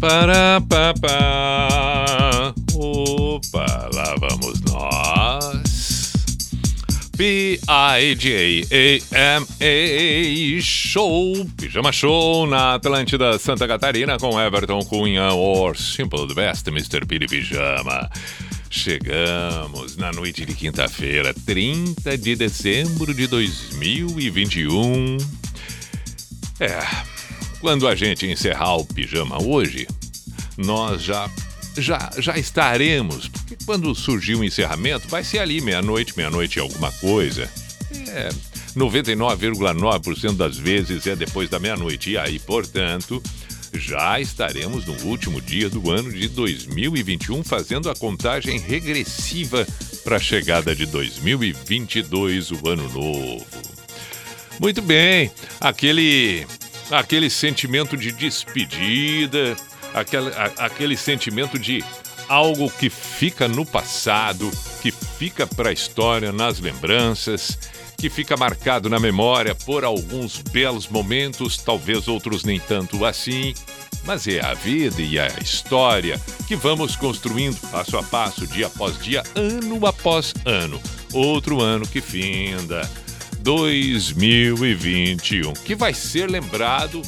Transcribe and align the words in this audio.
Para, 0.00 0.60
pa, 0.60 0.94
pa. 1.00 2.54
Opa, 2.74 3.90
lá 3.92 4.14
vamos 4.20 4.60
nós. 4.62 6.12
P-I-J-A-M-A 7.16 8.62
Show, 10.62 11.44
Pijama 11.56 11.90
Show 11.90 12.46
na 12.46 12.74
Atlântida 12.74 13.36
Santa 13.40 13.66
Catarina 13.66 14.16
com 14.18 14.40
Everton 14.40 14.84
Cunha 14.84 15.32
or 15.32 15.76
Simple 15.76 16.28
the 16.28 16.34
Best, 16.34 16.68
Mr. 16.68 17.04
Piri 17.04 17.26
Pijama. 17.26 18.08
Chegamos 18.70 19.96
na 19.96 20.12
noite 20.12 20.46
de 20.46 20.54
quinta-feira, 20.54 21.34
30 21.44 22.16
de 22.16 22.36
dezembro 22.36 23.12
de 23.12 23.26
2021. 23.26 25.16
É, 26.60 26.78
quando 27.60 27.86
a 27.86 27.94
gente 27.94 28.26
encerrar 28.26 28.76
o 28.76 28.84
pijama 28.84 29.42
hoje, 29.42 29.86
nós 30.56 31.02
já 31.02 31.30
já 31.76 32.10
já 32.18 32.36
estaremos, 32.36 33.28
porque 33.28 33.56
quando 33.64 33.94
surgir 33.94 34.34
o 34.34 34.44
encerramento 34.44 35.08
vai 35.08 35.22
ser 35.22 35.38
ali 35.38 35.60
meia-noite, 35.60 36.16
meia-noite 36.16 36.58
alguma 36.58 36.90
coisa. 36.92 37.48
É, 38.08 38.30
99,9% 38.76 40.36
das 40.36 40.56
vezes 40.56 41.06
é 41.06 41.14
depois 41.14 41.48
da 41.48 41.58
meia-noite 41.58 42.10
e 42.10 42.18
aí, 42.18 42.38
portanto, 42.38 43.22
já 43.72 44.20
estaremos 44.20 44.86
no 44.86 44.94
último 45.04 45.40
dia 45.40 45.68
do 45.68 45.90
ano 45.90 46.10
de 46.12 46.28
2021 46.28 47.44
fazendo 47.44 47.90
a 47.90 47.94
contagem 47.94 48.58
regressiva 48.58 49.66
para 50.04 50.16
a 50.16 50.20
chegada 50.20 50.74
de 50.74 50.86
2022, 50.86 52.50
o 52.50 52.68
ano 52.68 52.88
novo. 52.88 53.46
Muito 54.60 54.82
bem, 54.82 55.30
aquele 55.60 56.46
aquele 56.90 57.30
sentimento 57.30 57.96
de 57.96 58.12
despedida, 58.12 59.56
aquele, 59.94 60.30
a, 60.30 60.66
aquele 60.66 60.96
sentimento 60.96 61.58
de 61.58 61.84
algo 62.28 62.70
que 62.70 62.90
fica 62.90 63.48
no 63.48 63.64
passado, 63.64 64.50
que 64.82 64.90
fica 64.90 65.46
para 65.46 65.70
a 65.70 65.72
história, 65.72 66.30
nas 66.30 66.60
lembranças, 66.60 67.58
que 67.96 68.08
fica 68.08 68.36
marcado 68.36 68.88
na 68.88 69.00
memória 69.00 69.54
por 69.54 69.84
alguns 69.84 70.38
belos 70.38 70.86
momentos, 70.86 71.56
talvez 71.56 72.06
outros 72.06 72.44
nem 72.44 72.60
tanto 72.60 73.04
assim. 73.04 73.54
Mas 74.04 74.26
é 74.28 74.40
a 74.44 74.54
vida 74.54 75.02
e 75.02 75.18
a 75.18 75.26
história 75.42 76.20
que 76.46 76.54
vamos 76.54 76.94
construindo 76.94 77.58
passo 77.70 77.98
a 77.98 78.02
passo, 78.02 78.46
dia 78.46 78.68
após 78.68 78.98
dia, 78.98 79.22
ano 79.34 79.84
após 79.86 80.32
ano. 80.44 80.80
Outro 81.12 81.60
ano 81.60 81.86
que 81.86 82.00
finda. 82.00 82.88
2021, 83.48 85.54
que 85.54 85.74
vai 85.74 85.94
ser 85.94 86.28
lembrado, 86.28 87.00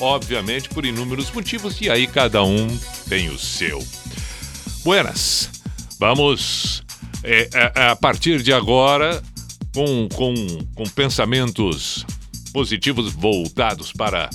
obviamente, 0.00 0.70
por 0.70 0.86
inúmeros 0.86 1.30
motivos, 1.30 1.78
e 1.82 1.90
aí 1.90 2.06
cada 2.06 2.42
um 2.42 2.66
tem 3.10 3.28
o 3.28 3.38
seu. 3.38 3.86
Buenas, 4.82 5.50
vamos 5.98 6.82
é, 7.22 7.46
é, 7.52 7.90
a 7.90 7.94
partir 7.94 8.42
de 8.42 8.54
agora 8.54 9.22
com, 9.74 10.08
com, 10.14 10.34
com 10.74 10.84
pensamentos 10.84 12.06
positivos 12.54 13.12
voltados 13.12 13.92
para 13.92 14.30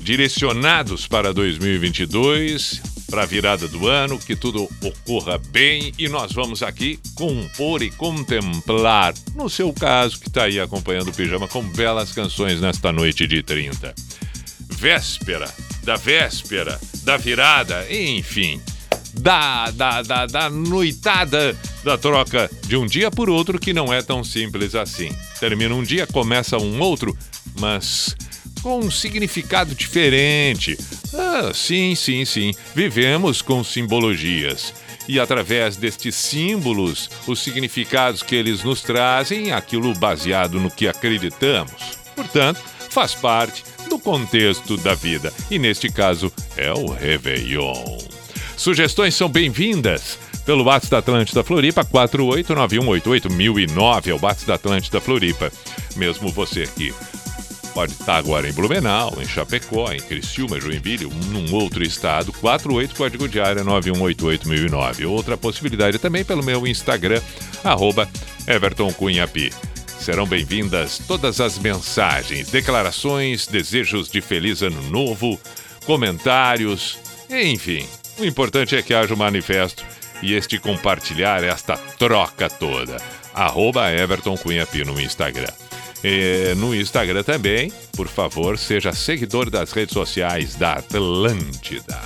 direcionados 0.00 1.06
para 1.06 1.32
2022 1.32 2.93
para 3.14 3.22
a 3.22 3.26
virada 3.26 3.68
do 3.68 3.86
ano, 3.86 4.18
que 4.18 4.34
tudo 4.34 4.68
ocorra 4.82 5.38
bem 5.38 5.92
e 5.96 6.08
nós 6.08 6.32
vamos 6.32 6.64
aqui 6.64 6.98
compor 7.14 7.80
e 7.80 7.88
contemplar, 7.88 9.14
no 9.36 9.48
seu 9.48 9.72
caso 9.72 10.18
que 10.18 10.26
está 10.26 10.46
aí 10.46 10.58
acompanhando 10.58 11.10
o 11.10 11.12
Pijama, 11.12 11.46
com 11.46 11.62
belas 11.62 12.10
canções 12.10 12.60
nesta 12.60 12.90
noite 12.90 13.24
de 13.28 13.40
30. 13.40 13.94
Véspera, 14.68 15.48
da 15.84 15.94
véspera, 15.94 16.80
da 17.04 17.16
virada, 17.16 17.86
enfim, 17.88 18.60
da, 19.12 19.70
da, 19.70 20.02
da, 20.02 20.26
da 20.26 20.50
noitada 20.50 21.56
da 21.84 21.96
troca 21.96 22.50
de 22.66 22.76
um 22.76 22.84
dia 22.84 23.12
por 23.12 23.30
outro 23.30 23.60
que 23.60 23.72
não 23.72 23.94
é 23.94 24.02
tão 24.02 24.24
simples 24.24 24.74
assim. 24.74 25.16
Termina 25.38 25.72
um 25.72 25.84
dia, 25.84 26.04
começa 26.04 26.58
um 26.58 26.80
outro, 26.80 27.16
mas 27.60 28.16
com 28.64 28.80
um 28.80 28.90
significado 28.90 29.72
diferente. 29.74 30.78
Ah, 31.12 31.52
sim, 31.52 31.94
sim, 31.94 32.24
sim. 32.24 32.54
Vivemos 32.74 33.42
com 33.42 33.62
simbologias. 33.62 34.72
E 35.06 35.20
através 35.20 35.76
destes 35.76 36.14
símbolos, 36.14 37.10
os 37.26 37.40
significados 37.40 38.22
que 38.22 38.34
eles 38.34 38.64
nos 38.64 38.80
trazem, 38.80 39.52
aquilo 39.52 39.92
baseado 39.92 40.58
no 40.58 40.70
que 40.70 40.88
acreditamos. 40.88 41.98
Portanto, 42.16 42.62
faz 42.88 43.14
parte 43.14 43.62
do 43.90 43.98
contexto 43.98 44.78
da 44.78 44.94
vida. 44.94 45.30
E 45.50 45.58
neste 45.58 45.92
caso, 45.92 46.32
é 46.56 46.72
o 46.72 46.86
Réveillon. 46.86 47.98
Sugestões 48.56 49.14
são 49.14 49.28
bem-vindas 49.28 50.18
pelo 50.46 50.64
WhatsApp 50.64 50.90
da 50.90 51.00
Atlântida 51.00 51.44
Floripa, 51.44 51.84
489188009 51.84 54.06
é 54.06 54.14
o 54.14 54.20
WhatsApp 54.22 54.46
da 54.46 54.54
Atlântida 54.54 55.02
Floripa. 55.02 55.52
Mesmo 55.96 56.30
você 56.30 56.62
aqui 56.62 56.94
Pode 57.74 57.92
estar 57.92 58.16
agora 58.16 58.48
em 58.48 58.52
Blumenau, 58.52 59.12
em 59.20 59.26
Chapecó, 59.26 59.90
em 59.92 60.00
Criciúma, 60.00 60.60
Joinville, 60.60 61.12
num 61.26 61.52
outro 61.52 61.82
estado, 61.82 62.32
48 62.34 62.94
código 62.94 63.28
de 63.28 63.40
área 63.40 63.64
9188009. 63.64 65.10
Outra 65.10 65.36
possibilidade 65.36 65.98
também 65.98 66.24
pelo 66.24 66.44
meu 66.44 66.64
Instagram, 66.68 67.20
arroba 67.64 68.08
Everton 68.46 68.92
Cunhapi. 68.92 69.52
Serão 69.98 70.24
bem-vindas 70.24 70.98
todas 71.08 71.40
as 71.40 71.58
mensagens, 71.58 72.48
declarações, 72.48 73.48
desejos 73.48 74.08
de 74.08 74.20
feliz 74.20 74.62
ano 74.62 74.82
novo, 74.82 75.40
comentários, 75.84 76.96
enfim. 77.28 77.88
O 78.18 78.24
importante 78.24 78.76
é 78.76 78.82
que 78.82 78.94
haja 78.94 79.14
um 79.14 79.16
manifesto 79.16 79.84
e 80.22 80.34
este 80.34 80.58
compartilhar 80.58 81.42
esta 81.42 81.76
troca 81.98 82.48
toda. 82.48 82.98
Arroba 83.34 83.90
Everton 83.90 84.36
Cunhapi 84.36 84.84
no 84.84 85.00
Instagram. 85.00 85.63
E 86.04 86.54
no 86.56 86.74
Instagram 86.74 87.22
também, 87.22 87.72
por 87.96 88.06
favor, 88.08 88.58
seja 88.58 88.92
seguidor 88.92 89.48
das 89.48 89.72
redes 89.72 89.94
sociais 89.94 90.54
da 90.54 90.74
Atlântida. 90.74 91.98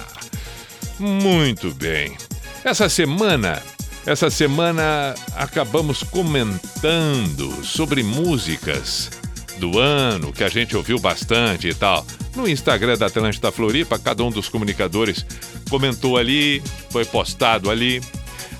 Muito 1.00 1.74
bem. 1.74 2.16
Essa 2.64 2.88
semana, 2.88 3.60
essa 4.06 4.30
semana 4.30 5.16
acabamos 5.34 6.04
comentando 6.04 7.64
sobre 7.64 8.04
músicas 8.04 9.10
do 9.58 9.80
ano 9.80 10.32
que 10.32 10.44
a 10.44 10.48
gente 10.48 10.76
ouviu 10.76 11.00
bastante 11.00 11.66
e 11.66 11.74
tal. 11.74 12.06
No 12.36 12.48
Instagram 12.48 12.96
da 12.96 13.06
Atlântida 13.06 13.50
Floripa, 13.50 13.98
cada 13.98 14.22
um 14.22 14.30
dos 14.30 14.48
comunicadores 14.48 15.26
comentou 15.68 16.16
ali, 16.16 16.62
foi 16.90 17.04
postado 17.04 17.68
ali. 17.68 18.00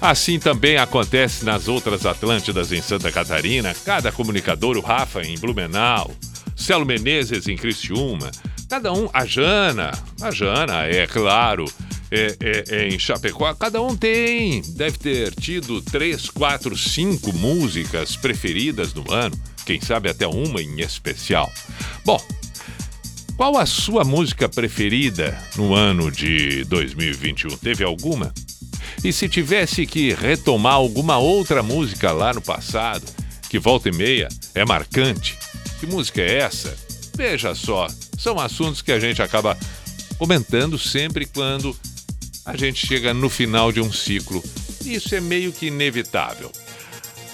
Assim 0.00 0.38
também 0.38 0.76
acontece 0.76 1.44
nas 1.44 1.66
outras 1.66 2.06
Atlântidas 2.06 2.71
em 2.71 2.80
Santa 2.80 3.10
Catarina, 3.10 3.74
cada 3.84 4.12
comunicador, 4.12 4.77
o 4.77 4.80
Rafa 4.80 5.22
em 5.22 5.36
Blumenau, 5.36 6.12
Celo 6.54 6.86
Menezes 6.86 7.48
em 7.48 7.56
Criciúma, 7.56 8.30
cada 8.68 8.92
um, 8.92 9.10
a 9.12 9.24
Jana, 9.24 9.91
a 10.22 10.30
Jana, 10.30 10.84
é 10.84 11.04
claro, 11.04 11.65
é, 12.12 12.36
é, 12.41 12.65
é, 12.68 12.89
em 12.89 12.98
Chapecó, 12.98 13.53
cada 13.54 13.83
um 13.83 13.97
tem, 13.97 14.62
deve 14.77 14.98
ter 14.98 15.34
tido 15.34 15.83
três, 15.83 16.30
quatro, 16.30 16.77
cinco 16.77 17.33
músicas 17.33 18.15
preferidas 18.15 18.94
no 18.94 19.12
ano, 19.12 19.36
quem 19.66 19.80
sabe 19.80 20.09
até 20.09 20.28
uma 20.28 20.62
em 20.62 20.80
especial. 20.80 21.53
Bom, 22.04 22.22
qual 23.36 23.59
a 23.59 23.66
sua 23.66 24.04
música 24.04 24.48
preferida 24.48 25.36
no 25.56 25.74
ano 25.74 26.10
de 26.10 26.65
2021? 26.65 27.56
Teve 27.56 27.83
alguma? 27.83 28.33
E 29.05 29.13
se 29.13 29.29
tivesse 29.29 29.87
que 29.87 30.13
retomar 30.13 30.75
alguma 30.75 31.19
outra 31.19 31.63
música 31.63 32.13
lá 32.13 32.33
no 32.33 32.41
passado, 32.41 33.05
que 33.49 33.59
volta 33.59 33.89
e 33.89 33.93
meia 33.93 34.29
é 34.55 34.65
marcante, 34.65 35.39
que 35.81 35.87
música 35.87 36.21
é 36.21 36.39
essa? 36.39 36.77
Veja 37.17 37.55
só, 37.55 37.89
são 38.19 38.39
assuntos 38.39 38.83
que 38.83 38.93
a 38.93 39.01
gente 39.01 39.23
acaba 39.23 39.57
comentando 40.19 40.79
sempre 40.79 41.27
quando 41.27 41.77
a 42.45 42.57
gente 42.57 42.87
chega 42.87 43.13
no 43.13 43.29
final 43.29 43.71
de 43.71 43.81
um 43.81 43.93
ciclo. 43.93 44.43
Isso 44.85 45.15
é 45.15 45.21
meio 45.21 45.53
que 45.53 45.67
inevitável. 45.67 46.51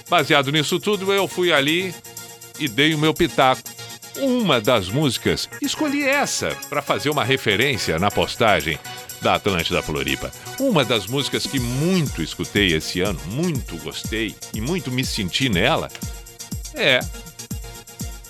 Baseado 0.08 0.52
nisso 0.52 0.78
tudo, 0.78 1.12
eu 1.12 1.26
fui 1.26 1.52
ali 1.52 1.94
e 2.58 2.68
dei 2.68 2.94
o 2.94 2.98
meu 2.98 3.14
pitaco 3.14 3.74
uma 4.16 4.60
das 4.60 4.88
músicas, 4.88 5.48
escolhi 5.60 6.04
essa 6.04 6.56
para 6.68 6.82
fazer 6.82 7.10
uma 7.10 7.24
referência 7.24 7.98
na 7.98 8.10
postagem 8.10 8.78
da 9.24 9.34
Atlântida 9.34 9.82
Floripa. 9.82 10.30
Uma 10.60 10.84
das 10.84 11.06
músicas 11.06 11.46
que 11.46 11.58
muito 11.58 12.22
escutei 12.22 12.74
esse 12.74 13.00
ano, 13.00 13.18
muito 13.30 13.76
gostei 13.78 14.36
e 14.52 14.60
muito 14.60 14.92
me 14.92 15.04
senti 15.04 15.48
nela 15.48 15.88
é 16.74 17.00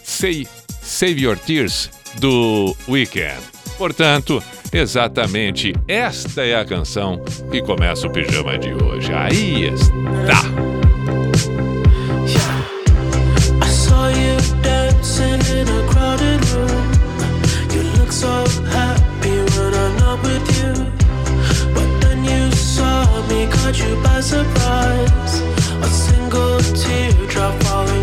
Say, 0.05 0.46
Save 0.81 1.20
Your 1.20 1.37
Tears 1.37 1.91
do 2.20 2.76
Weekend. 2.88 3.43
Portanto, 3.76 4.43
exatamente 4.73 5.75
esta 5.88 6.46
é 6.46 6.55
a 6.55 6.64
canção 6.64 7.20
que 7.50 7.61
começa 7.61 8.06
o 8.06 8.11
pijama 8.11 8.56
de 8.56 8.73
hoje. 8.73 9.12
Aí 9.12 9.64
está! 9.64 10.75
You 23.79 23.97
by 24.03 24.21
surprise. 24.21 25.35
A 25.82 25.87
single 25.87 26.59
teardrop 26.61 27.62
falling 27.62 27.94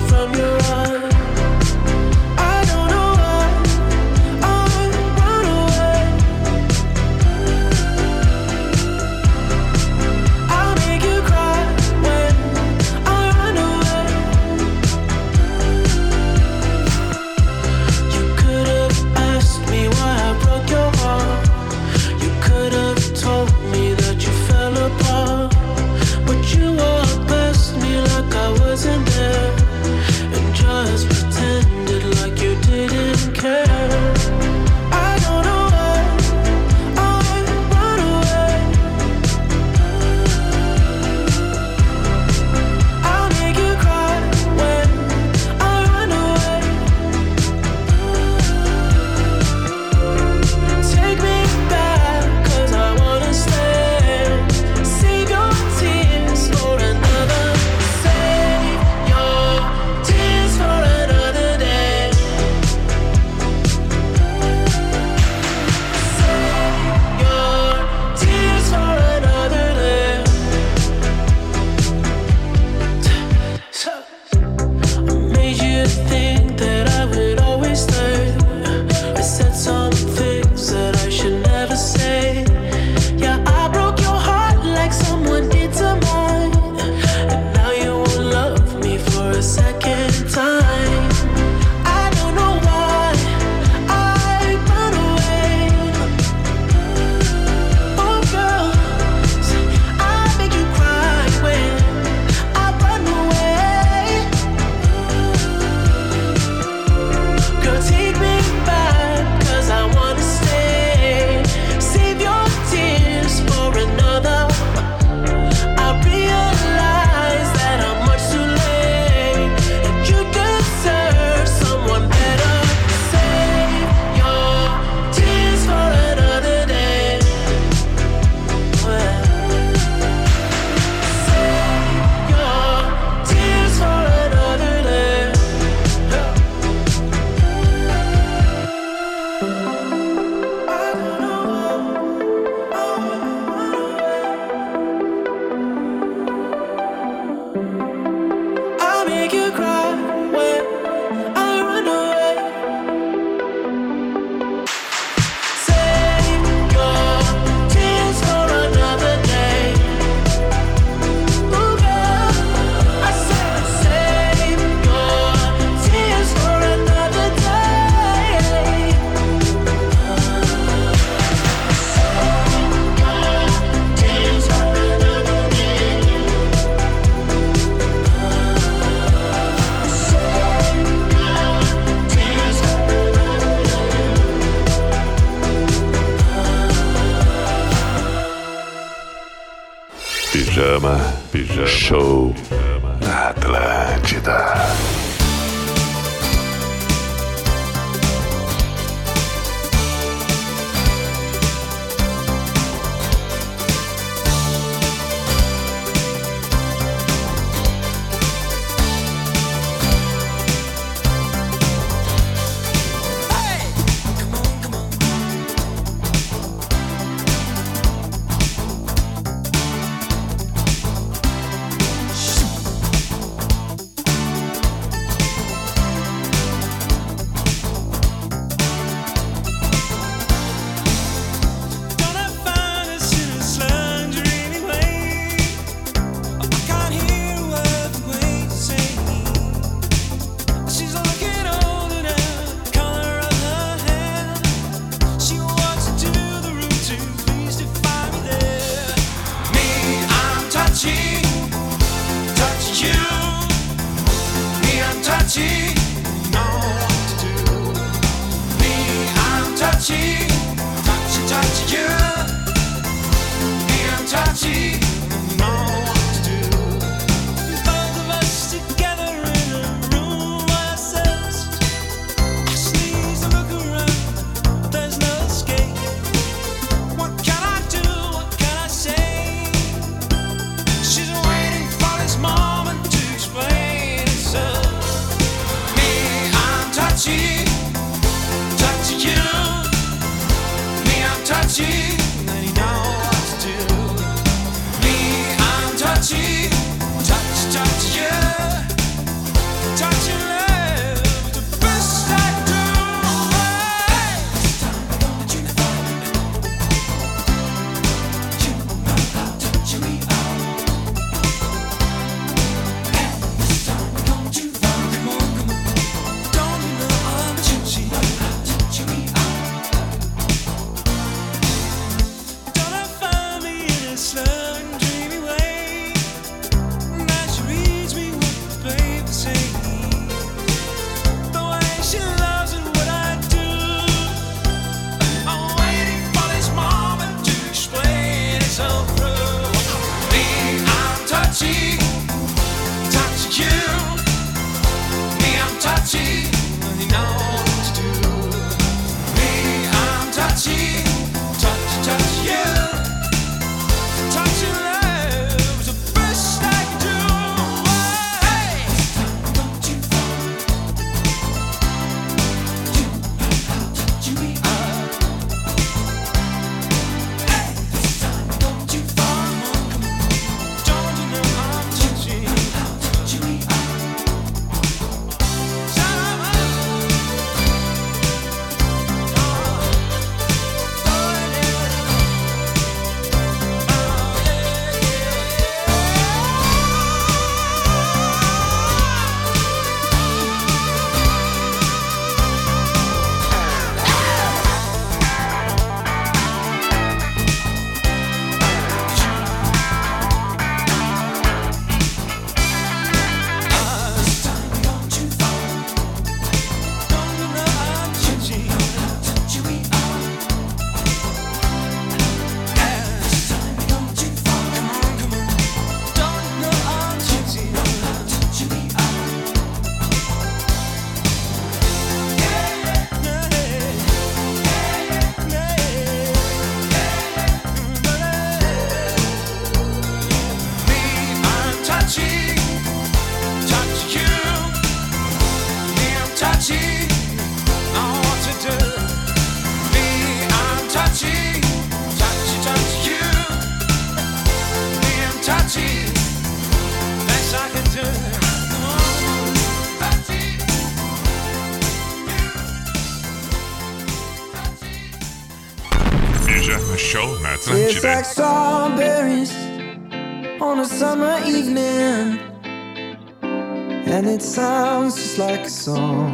song. 465.61 466.10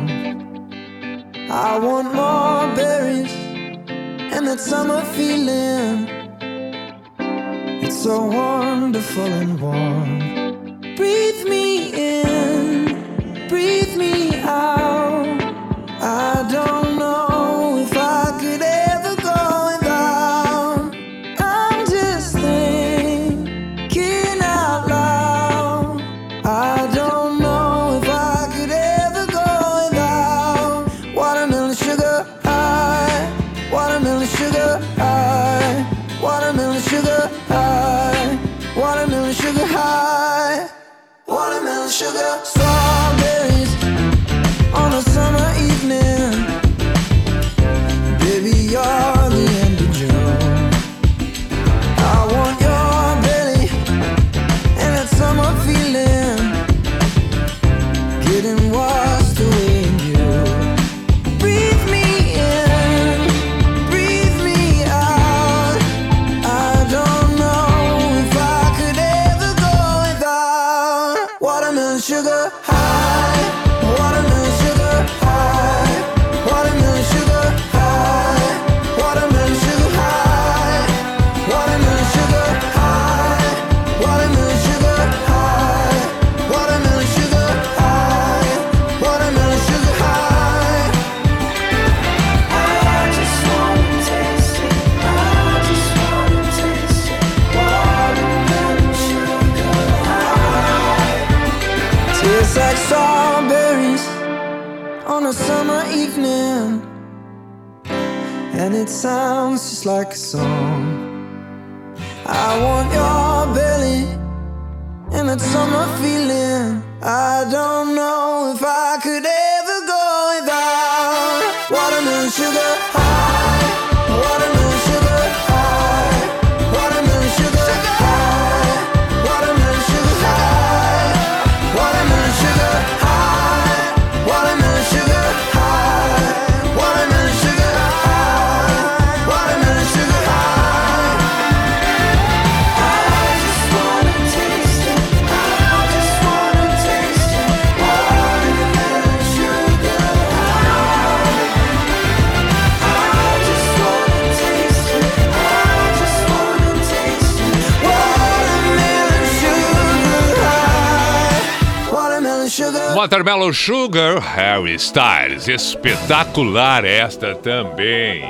Watermelon 163.08 163.54
Sugar, 163.54 164.20
Harry 164.20 164.78
Styles. 164.78 165.48
Espetacular 165.48 166.84
esta 166.84 167.36
também. 167.36 168.22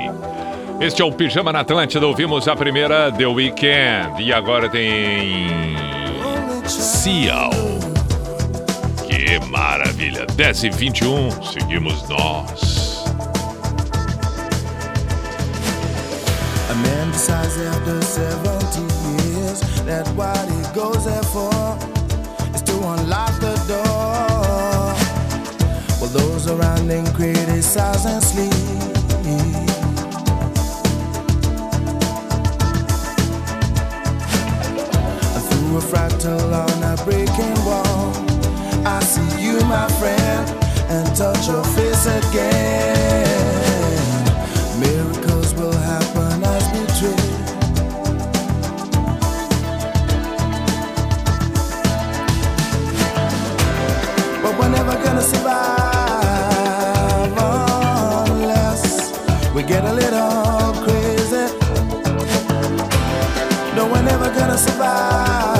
Este 0.80 1.02
é 1.02 1.04
o 1.04 1.10
Pijama 1.10 1.52
na 1.52 1.60
Atlântida. 1.60 2.06
Ouvimos 2.06 2.46
a 2.46 2.54
primeira 2.54 3.10
The 3.10 3.26
Weekend. 3.26 4.22
E 4.22 4.32
agora 4.32 4.68
tem. 4.68 5.74
Seal. 6.64 7.50
Que 9.04 9.44
maravilha. 9.48 10.24
10 10.36 10.62
e 10.62 10.70
21, 10.70 11.42
seguimos 11.42 12.08
nós. 12.08 13.04
A 16.70 16.74
man 16.74 17.10
decides 17.10 17.58
after 17.66 18.00
70 18.00 18.78
years 19.34 19.60
that 19.86 20.08
what 20.14 20.38
he 20.48 20.62
goes 20.72 21.04
there 21.04 21.24
for 21.24 21.76
is 22.54 22.62
to 22.62 22.74
unlock 22.74 23.32
the 23.40 23.56
door. 23.66 24.27
Those 26.18 26.48
around 26.48 26.88
them 26.88 27.06
criticize 27.14 28.04
and 28.06 28.22
sleep. 28.22 28.52
Through 35.48 35.76
a 35.76 35.82
fractal 35.90 36.52
on 36.64 36.82
a 36.82 36.96
breaking 37.04 37.58
wall, 37.64 38.12
I 38.86 39.00
see 39.00 39.42
you, 39.42 39.60
my 39.66 39.88
friend, 40.00 40.44
and 40.90 41.16
touch 41.16 41.46
your 41.48 41.64
face 41.64 42.06
again. 42.06 43.67
survive. 64.58 65.57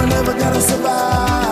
we're 0.00 0.06
never 0.06 0.32
gonna 0.32 0.60
survive. 0.60 1.49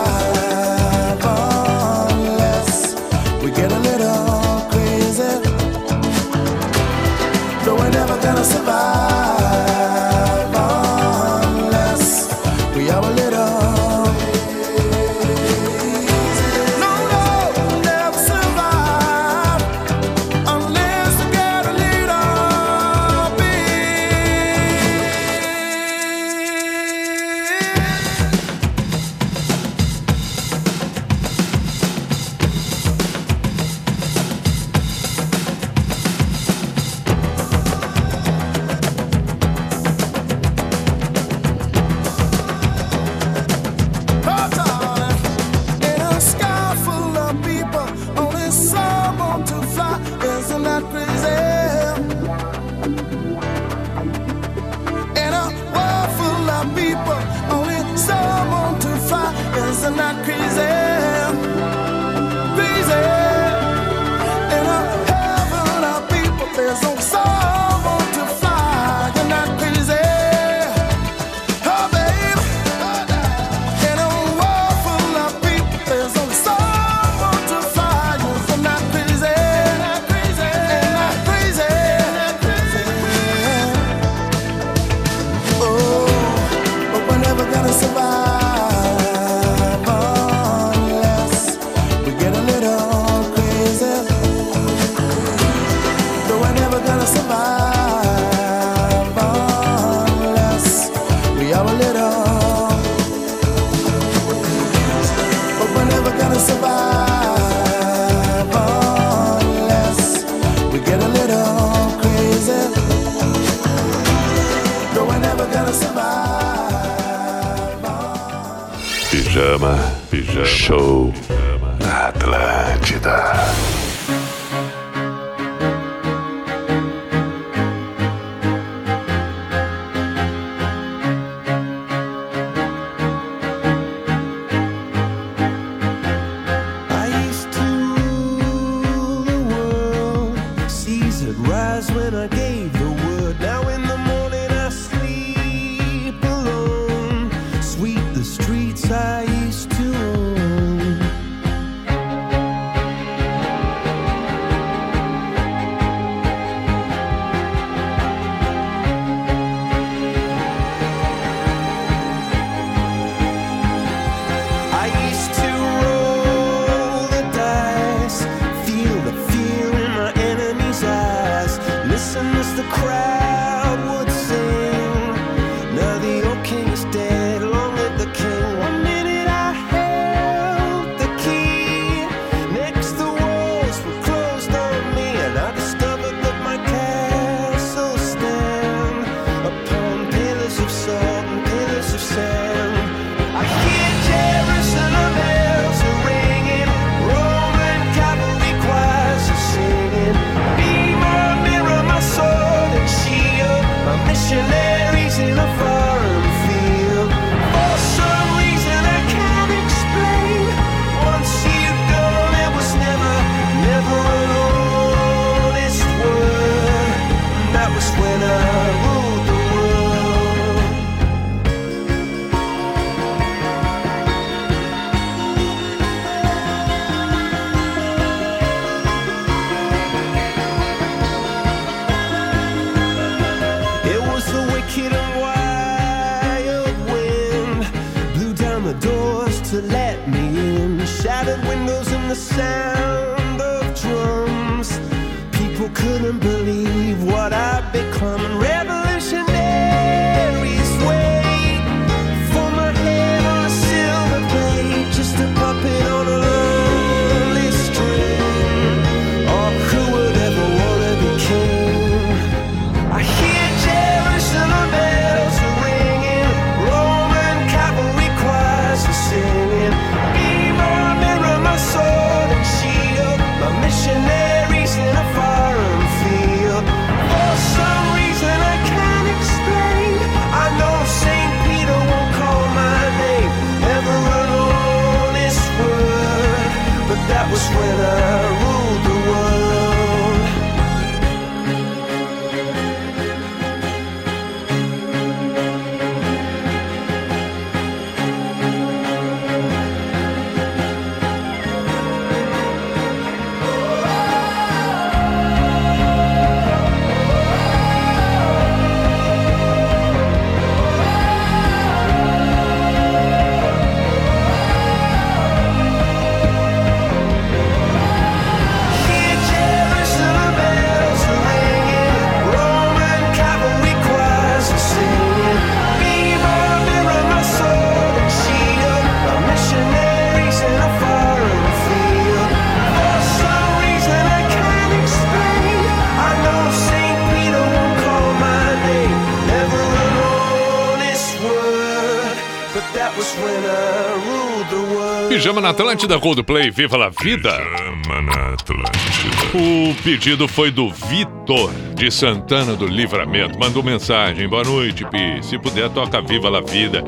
Pijama 345.39 345.41
na 345.41 345.49
Atlântida, 345.49 345.99
Coldplay, 345.99 346.51
Viva 346.51 346.77
la 346.77 346.89
Vida. 346.89 347.31
Chama 347.31 348.01
na 348.01 348.33
Atlântida. 348.33 349.37
O 349.37 349.73
pedido 349.83 350.27
foi 350.27 350.51
do 350.51 350.69
Vitor, 350.69 351.51
de 351.75 351.89
Santana 351.89 352.55
do 352.55 352.67
Livramento. 352.67 353.39
Mandou 353.39 353.63
mensagem. 353.63 354.27
Boa 354.27 354.43
noite, 354.43 354.85
Pi. 354.85 355.23
Se 355.23 355.39
puder, 355.39 355.69
toca 355.69 356.01
Viva 356.01 356.29
la 356.29 356.41
Vida. 356.41 356.83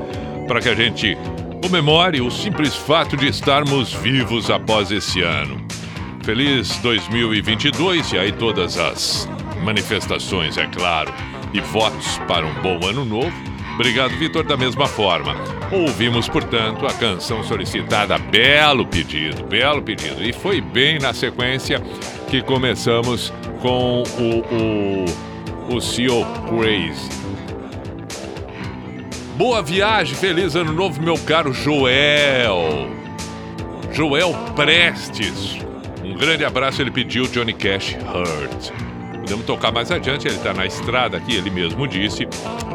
Para 0.48 0.60
que 0.60 0.70
a 0.70 0.76
gente 0.76 1.18
comemore 1.62 2.22
o 2.22 2.30
simples 2.30 2.76
fato 2.76 3.16
de 3.16 3.28
estarmos 3.28 3.94
vivos 3.94 4.50
após 4.50 4.92
esse 4.92 5.22
ano. 5.22 5.66
Feliz 6.24 6.78
2022 6.78 8.14
e 8.14 8.18
aí 8.18 8.32
todas 8.32 8.78
as 8.78 9.30
manifestações, 9.64 10.58
é 10.58 10.68
claro, 10.68 11.12
e 11.54 11.62
votos 11.62 12.20
para 12.28 12.46
um 12.46 12.54
bom 12.62 12.86
ano 12.86 13.06
novo. 13.06 13.34
Obrigado, 13.76 14.12
Vitor, 14.18 14.44
da 14.44 14.58
mesma 14.58 14.88
forma. 14.88 15.61
Ouvimos, 15.72 16.28
portanto, 16.28 16.86
a 16.86 16.94
canção 16.94 17.42
solicitada, 17.46 18.18
belo 18.18 18.86
pedido, 18.86 19.46
belo 19.46 19.82
pedido. 19.82 20.22
E 20.22 20.34
foi 20.34 20.60
bem 20.60 21.00
na 21.00 21.14
sequência 21.14 21.82
que 22.30 22.42
começamos 22.42 23.32
com 23.62 24.04
o, 24.04 25.74
o, 25.74 25.76
o 25.78 25.82
CEO 25.82 26.26
Crazy. 26.50 27.10
Boa 29.38 29.62
viagem, 29.62 30.14
feliz 30.14 30.58
ano 30.58 30.74
novo, 30.74 31.02
meu 31.02 31.18
caro 31.18 31.54
Joel. 31.54 32.90
Joel 33.94 34.34
Prestes. 34.54 35.58
Um 36.04 36.16
grande 36.18 36.44
abraço, 36.44 36.82
ele 36.82 36.92
pediu 36.92 37.28
Johnny 37.28 37.54
Cash 37.54 37.96
Hurt. 38.14 38.72
Podemos 39.14 39.46
tocar 39.46 39.72
mais 39.72 39.90
adiante, 39.90 40.28
ele 40.28 40.36
está 40.36 40.54
na 40.54 40.66
estrada 40.66 41.16
aqui, 41.16 41.34
ele 41.34 41.50
mesmo 41.50 41.88
disse, 41.88 42.28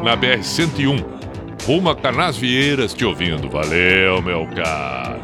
na 0.03 0.17
BR-101, 0.17 1.16
rumo 1.67 1.89
a 1.89 1.95
Canasvieiras 1.97 2.93
te 2.93 3.03
ouvindo. 3.03 3.49
Valeu, 3.49 4.21
meu 4.21 4.47
caro. 4.55 5.19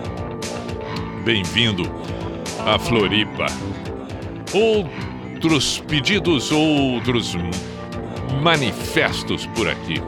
Bem-vindo 1.24 1.90
a 2.66 2.78
Floripa. 2.78 3.46
Outros 4.52 5.80
pedidos, 5.88 6.52
outros 6.52 7.38
manifestos 8.42 9.46
por 9.56 9.70
aqui. 9.70 10.04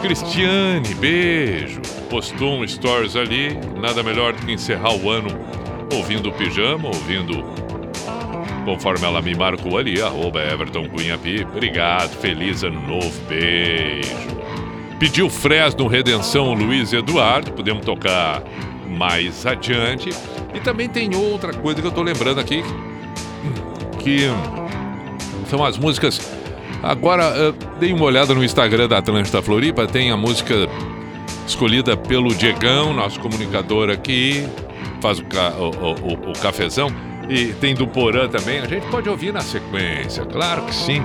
Cristiane, 0.00 0.94
beijo. 0.94 1.82
Postou 2.08 2.54
um 2.54 2.66
stories 2.66 3.14
ali, 3.14 3.54
nada 3.78 4.02
melhor 4.02 4.32
do 4.32 4.46
que 4.46 4.52
encerrar 4.52 4.94
o 4.94 5.10
ano 5.10 5.28
ouvindo 5.94 6.30
o 6.30 6.32
pijama, 6.32 6.88
ouvindo 6.88 7.44
conforme 8.64 9.04
ela 9.04 9.20
me 9.20 9.34
marcou 9.34 9.76
ali, 9.76 10.00
arroba 10.00 10.40
Everton. 10.42 10.88
Obrigado, 11.54 12.10
feliz 12.20 12.64
ano 12.64 12.80
novo, 12.80 13.20
beijo. 13.28 14.37
Pediu 14.98 15.30
Fresno 15.30 15.86
Redenção 15.86 16.52
Luiz 16.52 16.92
Eduardo, 16.92 17.52
podemos 17.52 17.84
tocar 17.84 18.42
mais 18.86 19.46
adiante. 19.46 20.10
E 20.52 20.60
também 20.60 20.88
tem 20.88 21.14
outra 21.14 21.52
coisa 21.52 21.80
que 21.80 21.86
eu 21.86 21.92
tô 21.92 22.02
lembrando 22.02 22.40
aqui, 22.40 22.64
que 24.00 24.22
são 25.48 25.64
as 25.64 25.78
músicas. 25.78 26.20
Agora, 26.82 27.24
eu 27.36 27.52
dei 27.78 27.92
uma 27.92 28.04
olhada 28.04 28.34
no 28.34 28.42
Instagram 28.42 28.88
da 28.88 28.98
Atlântida 28.98 29.40
Floripa, 29.40 29.86
tem 29.86 30.10
a 30.10 30.16
música 30.16 30.54
escolhida 31.46 31.96
pelo 31.96 32.34
Diegão, 32.34 32.92
nosso 32.92 33.20
comunicador 33.20 33.90
aqui, 33.90 34.46
faz 35.00 35.20
o, 35.20 35.24
ca 35.24 35.50
o, 35.58 35.70
o, 35.70 36.30
o 36.30 36.32
cafezão. 36.40 36.88
E 37.28 37.52
tem 37.54 37.74
do 37.74 37.86
Porã 37.86 38.26
também. 38.26 38.58
A 38.58 38.66
gente 38.66 38.86
pode 38.86 39.08
ouvir 39.08 39.32
na 39.32 39.42
sequência, 39.42 40.24
claro 40.24 40.62
que 40.62 40.74
sim. 40.74 41.02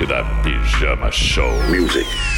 Na 0.02 0.18
Atlântida 0.18 0.24
Pijama 0.42 1.10
Show. 1.12 1.62
Music. 1.70 2.31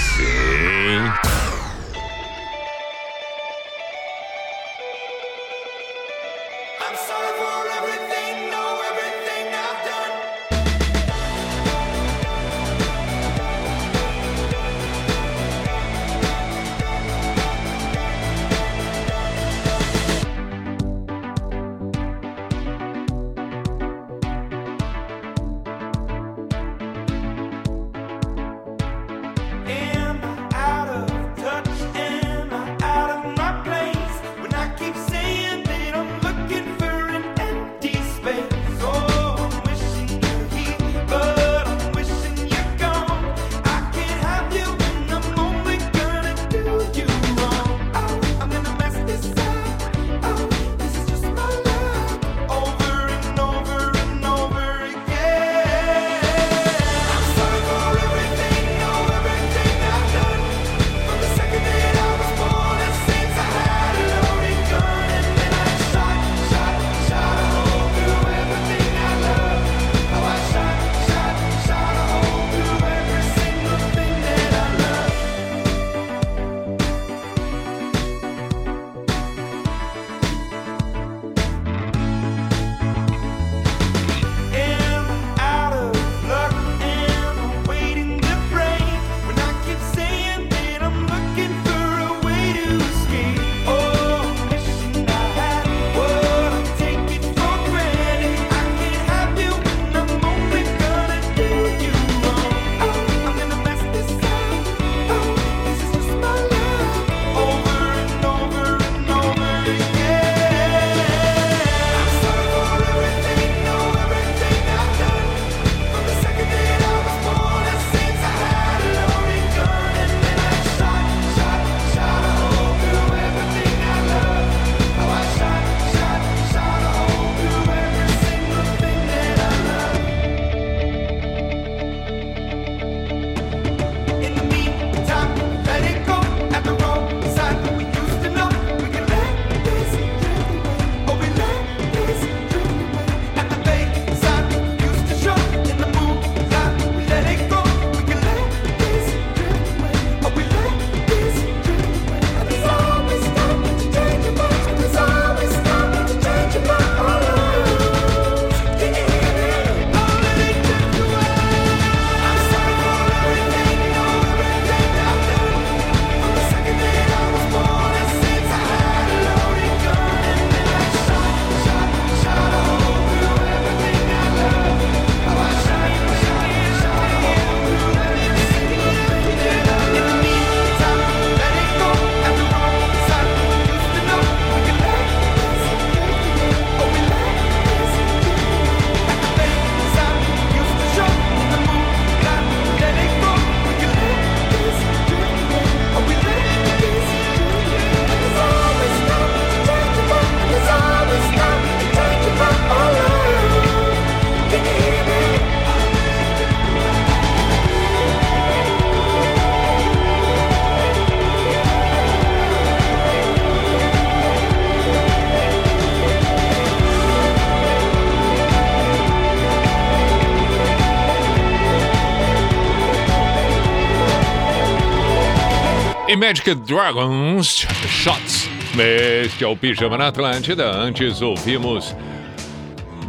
Magic 226.27 226.55
Dragons 226.55 227.67
Shots. 227.87 228.49
Este 228.79 229.45
é 229.45 229.47
o 229.47 229.55
Pijama 229.55 229.99
na 229.99 230.07
Atlântida. 230.07 230.71
Antes 230.71 231.21
ouvimos 231.21 231.95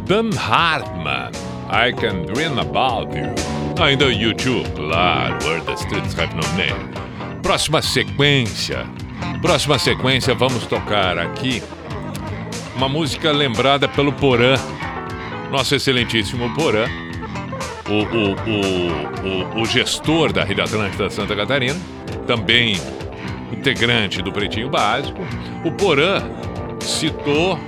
Dan 0.06 0.28
Hartman. 0.36 1.30
I 1.70 1.94
Can 1.94 2.26
Dream 2.30 2.58
About 2.58 3.16
You. 3.16 3.34
Ainda 3.82 4.04
YouTube, 4.04 4.68
claro. 4.72 5.38
Where 5.46 5.62
the 5.62 5.72
Streets 5.72 6.14
Have 6.18 6.34
No 6.34 6.42
Name. 6.58 6.92
Próxima 7.42 7.80
sequência. 7.80 8.86
Próxima 9.40 9.78
sequência, 9.78 10.34
vamos 10.34 10.66
tocar 10.66 11.18
aqui 11.18 11.62
uma 12.76 12.86
música 12.86 13.32
lembrada 13.32 13.88
pelo 13.88 14.12
Porã. 14.12 14.56
Nosso 15.50 15.74
excelentíssimo 15.74 16.52
Porã. 16.54 16.84
O, 17.88 17.92
o, 17.92 18.34
o, 18.34 19.58
o, 19.58 19.62
o 19.62 19.64
gestor 19.64 20.34
da 20.34 20.44
Rede 20.44 20.60
Atlântida 20.60 21.08
Santa 21.08 21.34
Catarina. 21.34 21.80
Também 22.26 22.78
integrante 23.52 24.22
do 24.22 24.32
Pretinho 24.32 24.68
Básico. 24.68 25.20
O 25.64 25.70
Porã 25.72 26.22
citou 26.80 27.58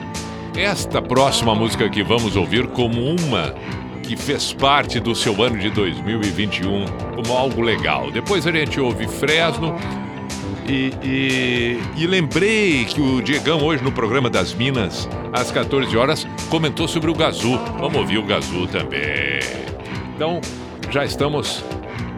esta 0.56 1.00
próxima 1.00 1.54
música 1.54 1.88
que 1.88 2.02
vamos 2.02 2.36
ouvir 2.36 2.66
como 2.68 3.00
uma 3.00 3.54
que 4.02 4.16
fez 4.16 4.52
parte 4.54 4.98
do 4.98 5.14
seu 5.14 5.42
ano 5.42 5.58
de 5.58 5.70
2021 5.70 6.86
como 7.14 7.36
algo 7.36 7.60
legal. 7.60 8.10
Depois 8.10 8.46
a 8.46 8.52
gente 8.52 8.80
ouve 8.80 9.06
Fresno 9.06 9.76
e, 10.66 10.92
e, 11.02 11.80
e, 11.96 12.06
lembrei 12.06 12.84
que 12.84 13.00
o 13.00 13.22
Diegão 13.22 13.62
hoje 13.64 13.82
no 13.82 13.90
programa 13.90 14.28
das 14.28 14.52
Minas, 14.52 15.08
às 15.32 15.50
14 15.50 15.96
horas, 15.96 16.26
comentou 16.50 16.86
sobre 16.86 17.10
o 17.10 17.14
Gazu. 17.14 17.58
Vamos 17.78 17.96
ouvir 17.96 18.18
o 18.18 18.22
Gazu 18.22 18.66
também. 18.66 19.40
Então, 20.14 20.40
já 20.90 21.04
estamos 21.04 21.64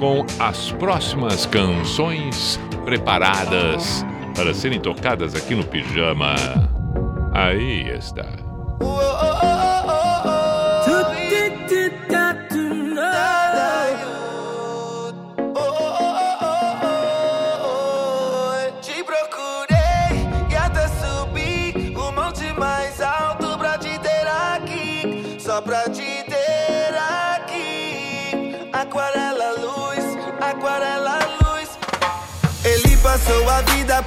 com 0.00 0.24
as 0.38 0.72
próximas 0.72 1.46
canções 1.46 2.58
preparadas 2.91 4.05
para 4.34 4.53
serem 4.53 4.80
tocadas 4.80 5.36
aqui 5.36 5.55
no 5.55 5.62
Pijama. 5.62 6.34
Aí 7.32 7.88
está. 7.91 8.24
Te 8.24 9.30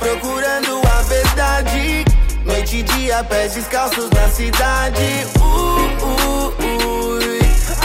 procurando 0.04 0.82
a 0.86 1.02
verdade. 1.04 2.06
Noite 2.46 2.78
e 2.78 2.84
dia, 2.84 3.24
pés 3.24 3.54
descalços 3.54 4.10
na 4.10 4.28
cidade. 4.30 5.26
Uh, 5.40 5.42
uh, 5.42 6.48
uh. 6.50 7.20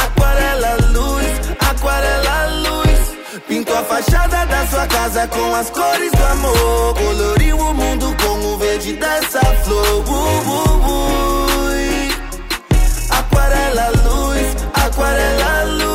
Aquarela 0.04 0.76
luz, 0.90 1.26
aquarela 1.60 2.46
luz. 2.64 2.98
Pintou 3.46 3.78
a 3.78 3.84
fachada 3.84 4.44
da 4.46 4.66
sua 4.66 4.86
casa 4.88 5.28
com 5.28 5.54
as 5.54 5.70
cores 5.70 6.10
do 6.10 6.24
amor. 6.24 6.94
Coloriu 6.94 7.56
o 7.56 7.74
mundo 7.74 8.16
com 8.20 8.46
o 8.46 8.58
verde 8.58 8.94
dessa 8.94 9.40
flor. 9.40 10.04
Uh, 10.08 10.12
uh, 10.50 10.88
uh. 10.88 11.38
Aquarela 13.10 13.90
luz, 14.04 14.56
aquarela 14.74 15.64
luz. 15.64 15.87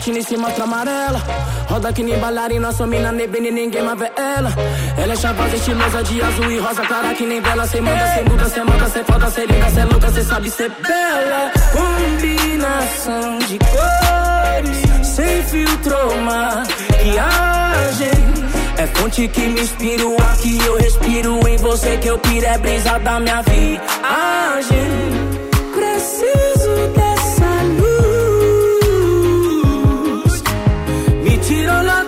Desbaratina 0.00 0.18
em 0.18 0.22
cima 0.22 0.50
da 0.50 0.64
amarela. 0.64 1.22
Roda 1.68 1.92
que 1.92 2.02
nem 2.02 2.18
bailarina, 2.18 2.72
sua 2.72 2.86
mina 2.86 3.12
e 3.12 3.50
ninguém 3.50 3.82
mais 3.82 3.98
vê 3.98 4.10
ela. 4.16 4.50
Ela 4.96 5.12
é 5.12 5.16
chavosa, 5.16 5.56
estilosa 5.56 6.02
de 6.02 6.22
azul 6.22 6.50
e 6.50 6.58
rosa, 6.58 6.82
clara 6.82 7.14
que 7.14 7.24
nem 7.24 7.40
vela. 7.40 7.66
Cê 7.66 7.80
manda, 7.80 8.06
cê 8.14 8.22
muda, 8.22 8.48
cê 8.48 8.64
manda, 8.64 8.88
cê 8.88 9.04
foda, 9.04 9.30
cê 9.30 9.46
linda, 9.46 9.70
cê 9.70 9.84
louca, 9.84 10.10
cê 10.10 10.24
sabe 10.24 10.50
ser 10.50 10.70
bela. 10.70 11.52
Combinação 11.72 13.38
de 13.40 13.58
cores, 13.58 15.06
sem 15.06 15.42
filtro, 15.44 15.96
maquiagem. 16.22 17.60
É 18.78 18.86
fonte 18.86 19.28
que 19.28 19.40
me 19.42 19.60
inspira, 19.60 20.06
o 20.06 20.22
ar 20.22 20.36
que 20.38 20.58
eu 20.64 20.76
respiro. 20.78 21.48
Em 21.48 21.56
você 21.58 21.98
que 21.98 22.08
eu 22.08 22.18
piro, 22.18 22.46
é 22.46 22.58
brisa 22.58 22.98
da 22.98 23.20
minha 23.20 23.42
viagem. 23.42 23.80
Preciso 25.74 26.88
dessa 26.94 27.09
Me 31.50 31.56
tirou 31.56 31.82
lá 31.82 31.99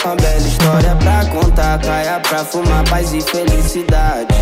voltar 0.00 0.02
com 0.02 0.08
a 0.08 0.16
bela 0.16 0.38
história 0.38 0.96
pra 0.96 1.24
contar. 1.26 1.78
Caia 1.78 2.20
pra 2.20 2.44
fumar 2.44 2.84
paz 2.88 3.12
e 3.12 3.20
felicidade. 3.20 4.34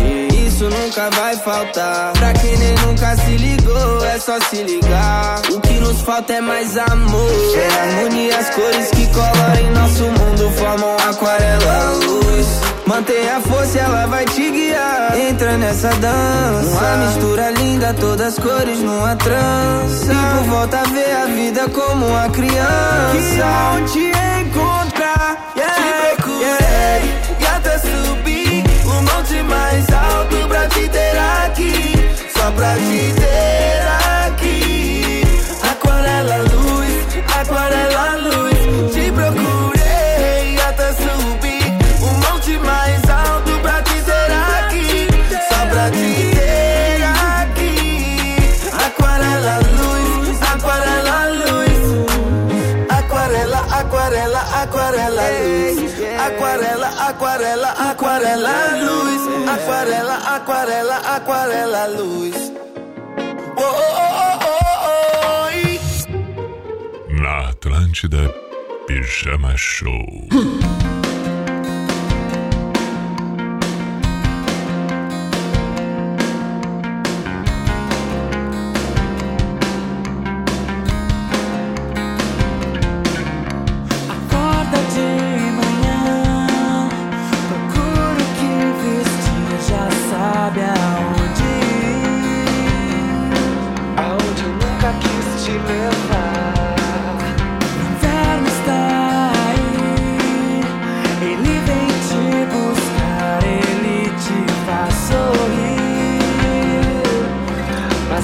Isso 0.47 0.65
nunca 0.65 1.09
vai 1.11 1.35
faltar. 1.37 2.13
Pra 2.13 2.33
quem 2.33 2.57
nem 2.57 2.75
nunca 2.85 3.15
se 3.17 3.37
ligou, 3.37 4.05
é 4.05 4.19
só 4.19 4.39
se 4.49 4.63
ligar. 4.63 5.41
O 5.51 5.59
que 5.61 5.73
nos 5.79 6.01
falta 6.01 6.33
é 6.33 6.41
mais 6.41 6.77
amor. 6.77 7.31
É 7.55 7.79
harmonia, 7.81 8.37
as 8.37 8.49
cores 8.51 8.89
que 8.91 9.07
colorem 9.07 9.71
nosso 9.71 10.03
mundo 10.03 10.51
formam 10.57 10.95
aquarela 11.09 11.93
luz. 12.05 12.47
Mantenha 12.85 13.37
a 13.37 13.41
força, 13.41 13.77
ela 13.77 14.07
vai 14.07 14.25
te 14.25 14.49
guiar. 14.49 15.15
Entra 15.15 15.57
nessa 15.57 15.89
dança. 15.89 16.71
Uma 16.71 17.05
mistura 17.05 17.51
linda, 17.51 17.93
todas 17.93 18.33
as 18.33 18.39
cores 18.39 18.79
numa 18.79 19.15
trança. 19.15 20.11
E 20.11 20.37
por 20.37 20.43
volta 20.49 20.83
ver 20.89 21.15
a 21.15 21.25
vida 21.25 21.69
como 21.69 22.07
uma 22.07 22.29
criança. 22.29 23.11
Que 23.11 24.01
bom 24.09 24.18
Pra 32.55 32.73
te 32.75 33.13
ter 33.13 33.81
aqui. 34.25 35.23
Aquarela 35.71 36.37
luz, 36.37 37.07
aquarela 37.39 38.15
luz. 38.17 38.93
Te 38.93 39.11
procurei 39.11 39.48
Aquarela, 56.29 56.89
aquarela, 57.09 57.69
aquarela, 57.89 58.51
luz. 58.77 59.21
Aquarela, 59.49 60.15
aquarela, 60.35 60.97
aquarela, 60.97 61.85
luz. 61.87 62.53
Oh, 63.57 63.63
oh, 63.63 63.95
oh, 64.45 65.49
Na 67.21 67.49
Atlântida, 67.49 68.29
Pijama 68.85 69.57
Show. 69.57 70.29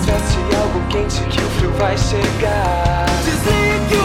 Se 0.06 0.56
algo 0.56 0.80
quente 0.90 1.20
que 1.32 1.40
o 1.42 1.50
frio 1.50 1.72
vai 1.80 1.98
chegar. 1.98 3.06
Dizem 3.24 3.88
que 3.90 3.96
o 3.96 4.05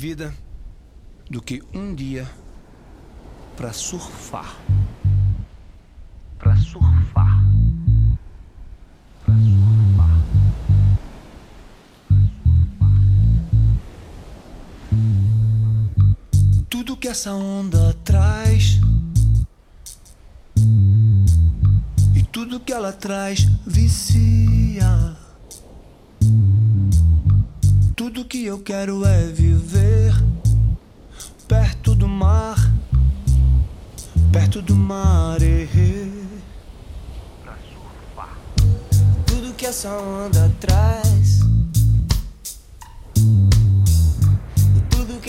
vida. 0.00 0.32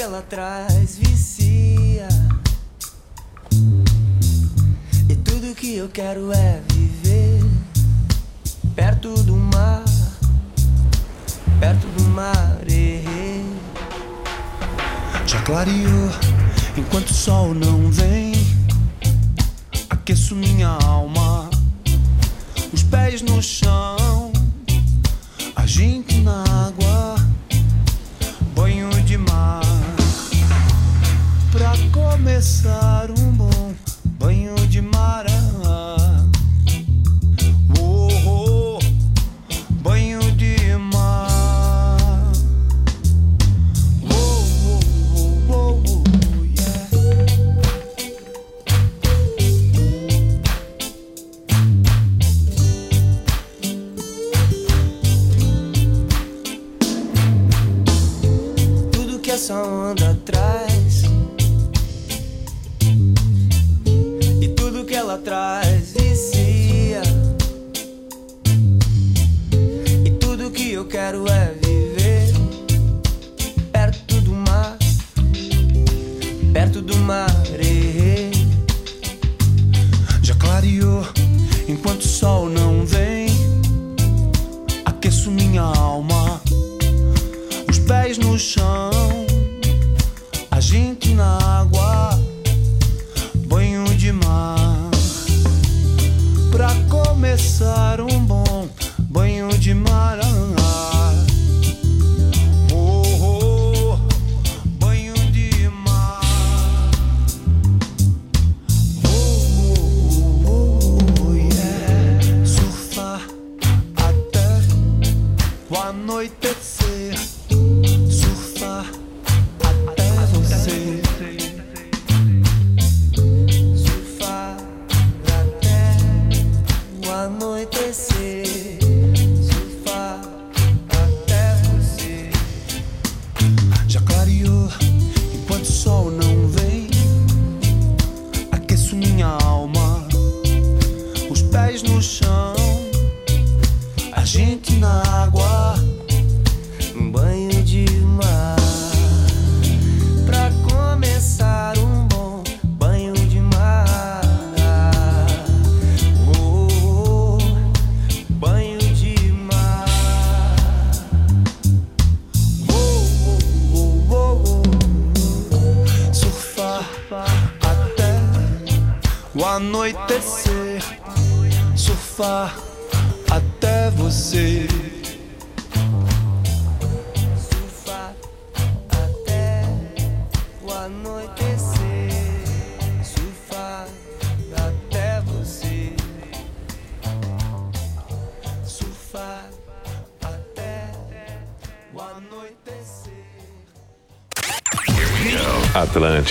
ela 0.02 0.22
traz 0.24 0.98
vicia. 0.98 2.08
E 5.08 5.16
tudo 5.18 5.54
que 5.54 5.76
eu 5.76 5.90
quero 5.90 6.32
é 6.34 6.60
viver 6.74 7.44
perto 8.76 9.14
do 9.24 9.36
mar, 9.36 9.84
perto 11.60 11.86
do 11.88 12.04
mar. 12.06 12.58
Errei. 12.68 13.46
Já 15.28 15.40
clareou, 15.44 16.10
enquanto 16.76 17.12
o 17.12 17.14
sol 17.14 17.54
não 17.54 17.92
vem, 17.92 18.34
aqueço 19.88 20.36
minha 20.36 20.70
alma, 20.84 21.48
os 22.74 22.82
pés 22.82 23.22
no 23.22 23.42
chão, 23.42 24.32
A 25.56 25.68
gente 25.68 26.01
this. 32.42 32.81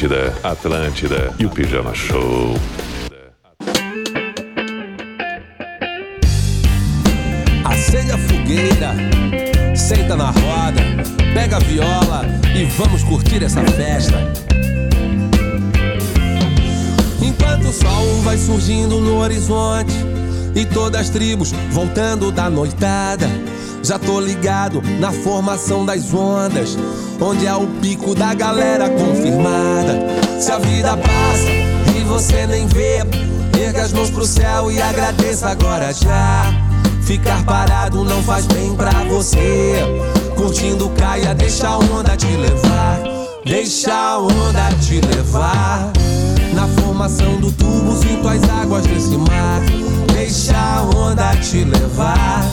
Atlântida, 0.00 0.34
Atlântida 0.42 1.34
e 1.38 1.44
o 1.44 1.50
Pijama 1.50 1.94
Show. 1.94 2.54
Acende 7.62 8.10
a 8.10 8.16
fogueira, 8.16 8.94
senta 9.76 10.16
na 10.16 10.30
roda, 10.30 10.80
pega 11.34 11.56
a 11.56 11.60
viola 11.60 12.24
e 12.56 12.64
vamos 12.78 13.04
curtir 13.04 13.44
essa 13.44 13.62
festa. 13.62 14.16
Enquanto 17.22 17.68
o 17.68 17.72
sol 17.72 18.22
vai 18.22 18.38
surgindo 18.38 19.00
no 19.00 19.18
horizonte 19.18 19.94
e 20.54 20.64
todas 20.64 21.02
as 21.02 21.10
tribos 21.10 21.52
voltando 21.70 22.32
da 22.32 22.48
noitada, 22.48 23.28
já 23.82 23.98
tô 23.98 24.18
ligado 24.18 24.80
na 24.98 25.12
formação 25.12 25.84
das 25.84 26.14
ondas, 26.14 26.78
onde 27.20 27.46
é 27.46 27.54
o 27.54 27.66
pico 27.80 28.14
da 28.14 28.32
galera 28.34 28.88
confirmada. 28.88 29.98
Se 30.40 30.50
a 30.50 30.58
vida 30.58 30.96
passa 30.96 31.50
e 31.96 32.04
você 32.04 32.46
nem 32.46 32.66
vê, 32.66 33.02
erga 33.60 33.82
as 33.82 33.92
mãos 33.92 34.10
pro 34.10 34.26
céu 34.26 34.72
e 34.72 34.80
agradeça 34.80 35.48
agora 35.50 35.92
já. 35.92 36.52
Ficar 37.02 37.44
parado 37.44 38.04
não 38.04 38.22
faz 38.22 38.46
bem 38.46 38.74
pra 38.74 38.92
você. 39.08 39.82
Curtindo 40.36 40.88
caia, 40.90 41.34
deixa 41.34 41.68
a 41.68 41.78
onda 41.78 42.16
te 42.16 42.26
levar. 42.26 43.00
Deixa 43.44 43.92
a 43.92 44.18
onda 44.18 44.70
te 44.80 45.00
levar. 45.00 45.92
Na 46.54 46.66
formação 46.80 47.36
do 47.36 47.52
tubo, 47.52 47.96
sinto 47.96 48.28
as 48.28 48.42
águas 48.48 48.86
desse 48.86 49.16
mar. 49.16 49.60
Deixa 50.12 50.56
a 50.56 50.82
onda 50.96 51.34
te 51.36 51.64
levar. 51.64 52.44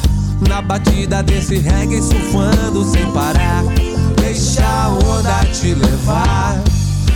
Na 0.48 0.62
batida 0.62 1.24
desse 1.24 1.58
reggae, 1.58 2.02
surfando 2.02 2.84
sem 2.84 3.06
parar. 3.12 3.64
Deixa 4.28 4.62
a 4.62 4.90
onda 4.90 5.46
te 5.54 5.74
levar. 5.74 6.62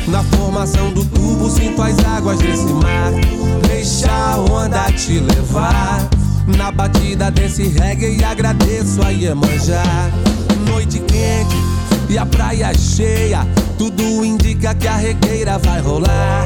Na 0.07 0.23
formação 0.23 0.93
do 0.93 1.03
tubo, 1.03 1.49
sinto 1.49 1.81
as 1.81 1.99
águas 2.05 2.39
desse 2.39 2.71
mar. 2.71 3.11
Deixa 3.67 4.09
a 4.09 4.37
onda 4.37 4.89
te 4.93 5.19
levar. 5.19 6.07
Na 6.47 6.71
batida 6.71 7.29
desse 7.29 7.63
reggae, 7.67 8.23
agradeço 8.23 9.05
a 9.05 9.09
Iemanjá. 9.09 9.83
Noite 10.65 10.99
quente 10.99 11.57
e 12.09 12.17
a 12.17 12.25
praia 12.25 12.71
cheia. 12.73 13.45
Tudo 13.77 14.23
indica 14.23 14.73
que 14.73 14.87
a 14.87 14.95
regueira 14.95 15.57
vai 15.57 15.81
rolar. 15.81 16.45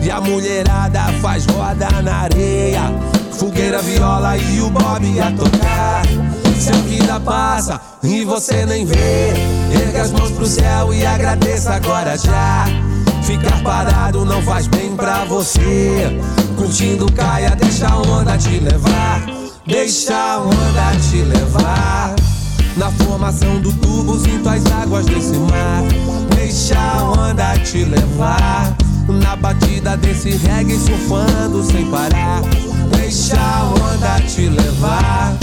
E 0.00 0.08
a 0.08 0.20
mulherada 0.20 1.02
faz 1.20 1.46
roda 1.46 1.90
na 2.04 2.14
areia. 2.18 2.94
Fogueira, 3.32 3.82
viola 3.82 4.36
e 4.36 4.60
o 4.60 4.70
Bob 4.70 5.20
a 5.20 5.32
tocar. 5.32 6.35
Se 6.58 6.70
a 6.70 6.76
vida 6.76 7.20
passa 7.20 7.80
e 8.02 8.24
você 8.24 8.64
nem 8.66 8.84
vê, 8.84 9.32
erga 9.72 10.02
as 10.02 10.10
mãos 10.10 10.30
pro 10.30 10.46
céu 10.46 10.92
e 10.92 11.04
agradeça 11.04 11.74
agora 11.74 12.16
já. 12.16 12.64
Ficar 13.22 13.62
parado 13.62 14.24
não 14.24 14.40
faz 14.42 14.66
bem 14.66 14.96
pra 14.96 15.24
você. 15.24 16.18
Curtindo 16.56 17.10
caia, 17.12 17.50
deixa 17.56 17.88
a 17.88 17.98
onda 17.98 18.38
te 18.38 18.58
levar. 18.58 19.26
Deixa 19.66 20.14
a 20.14 20.38
onda 20.38 20.96
te 21.10 21.22
levar. 21.22 22.14
Na 22.76 22.90
formação 22.90 23.60
do 23.60 23.72
tubo, 23.72 24.18
sinto 24.18 24.48
as 24.48 24.64
águas 24.66 25.06
desse 25.06 25.36
mar. 25.38 25.82
Deixa 26.36 26.78
a 26.78 27.04
onda 27.04 27.58
te 27.58 27.84
levar. 27.84 28.76
Na 29.08 29.36
batida 29.36 29.96
desse 29.96 30.30
reggae, 30.30 30.78
surfando 30.78 31.64
sem 31.64 31.90
parar. 31.90 32.42
Deixa 32.96 33.36
a 33.36 33.64
onda 33.64 34.20
te 34.26 34.48
levar. 34.48 35.36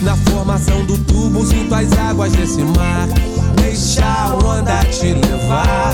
Na 0.00 0.16
formação 0.16 0.84
do 0.84 0.96
tubo, 0.98 1.44
sinto 1.44 1.74
as 1.74 1.92
águas 1.92 2.32
desse 2.32 2.62
mar. 2.62 3.08
Deixa 3.56 4.04
a 4.04 4.34
onda 4.36 4.84
te 4.84 5.12
levar. 5.12 5.92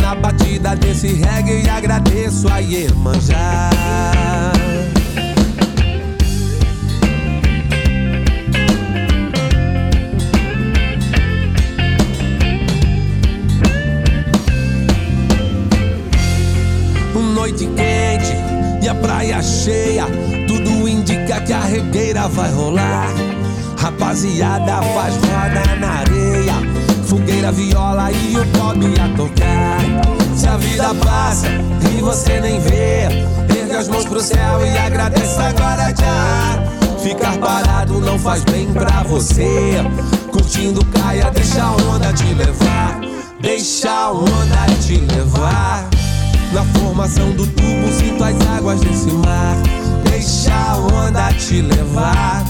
Na 0.00 0.14
batida 0.14 0.76
desse 0.76 1.08
reggae, 1.08 1.68
agradeço 1.68 2.48
a 2.48 2.58
Iemanjá. 2.58 3.70
Noite 17.34 17.66
quente 17.66 18.34
e 18.82 18.88
a 18.88 18.94
praia 18.94 19.42
cheia, 19.42 20.06
tudo 20.46 20.88
indica 20.88 21.40
que 21.40 21.52
a 21.52 21.60
regueira 21.60 22.28
vai 22.28 22.50
rolar. 22.52 23.29
Rapaziada 23.80 24.82
faz 24.94 25.14
roda 25.14 25.76
na 25.80 26.00
areia, 26.00 26.52
fogueira, 27.06 27.50
viola 27.50 28.12
e 28.12 28.36
o 28.36 28.46
pop 28.48 28.78
a 29.00 29.16
tocar. 29.16 30.36
Se 30.36 30.46
a 30.46 30.58
vida 30.58 30.94
passa 31.02 31.46
e 31.90 32.02
você 32.02 32.40
nem 32.40 32.60
vê, 32.60 33.08
erga 33.58 33.78
as 33.78 33.88
mãos 33.88 34.04
pro 34.04 34.20
céu 34.20 34.60
e 34.66 34.76
agradeça 34.76 35.44
agora 35.44 35.94
já. 35.96 36.62
Ficar 37.02 37.38
parado 37.38 37.98
não 38.00 38.18
faz 38.18 38.44
bem 38.44 38.70
pra 38.70 39.02
você. 39.04 39.76
Curtindo 40.30 40.84
caia, 40.84 41.30
deixa 41.30 41.62
a 41.62 41.72
onda 41.72 42.12
te 42.12 42.34
levar. 42.34 43.00
Deixa 43.40 43.90
a 43.90 44.12
onda 44.12 44.66
te 44.86 44.96
levar. 44.98 45.88
Na 46.52 46.64
formação 46.78 47.30
do 47.30 47.46
tubo, 47.46 47.90
sinto 47.98 48.22
as 48.22 48.36
águas 48.58 48.78
desse 48.80 49.10
mar. 49.10 49.56
Deixa 50.04 50.52
a 50.52 50.76
onda 50.76 51.32
te 51.32 51.62
levar. 51.62 52.44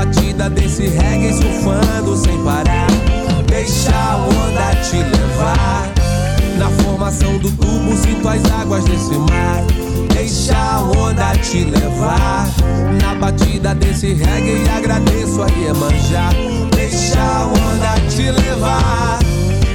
Batida 0.00 0.48
desse 0.48 0.88
reggae 0.88 1.30
surfando 1.30 2.16
sem 2.16 2.42
parar. 2.42 2.86
Deixa 3.46 3.94
a 3.94 4.16
onda 4.16 4.74
te 4.76 4.96
levar. 4.96 5.92
Na 6.56 6.70
formação 6.82 7.36
do 7.36 7.50
tubo 7.50 7.94
sinto 7.98 8.26
as 8.26 8.42
águas 8.50 8.82
desse 8.84 9.12
mar. 9.12 9.62
Deixa 10.14 10.56
a 10.56 10.80
onda 10.80 11.36
te 11.42 11.64
levar. 11.64 12.48
Na 13.02 13.14
batida 13.16 13.74
desse 13.74 14.14
reggae 14.14 14.66
agradeço 14.74 15.42
a 15.42 15.48
Iemanjá. 15.50 16.30
Deixa 16.74 17.20
a 17.20 17.44
onda 17.48 18.00
te 18.08 18.22
levar. 18.22 19.18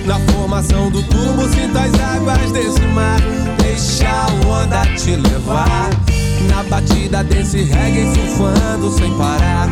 Na 0.07 0.19
formação 0.31 0.89
do 0.89 1.03
tubo 1.03 1.47
sinto 1.49 1.77
as 1.77 1.93
águas 2.15 2.51
desse 2.51 2.81
mar. 2.95 3.19
Deixa 3.61 4.09
a 4.09 4.25
onda 4.49 4.87
te 4.95 5.17
levar. 5.17 6.14
Na 6.49 6.63
batida 6.63 7.23
desse 7.23 7.63
reggae 7.63 8.13
surfando 8.13 8.91
sem 8.91 9.11
parar. 9.17 9.67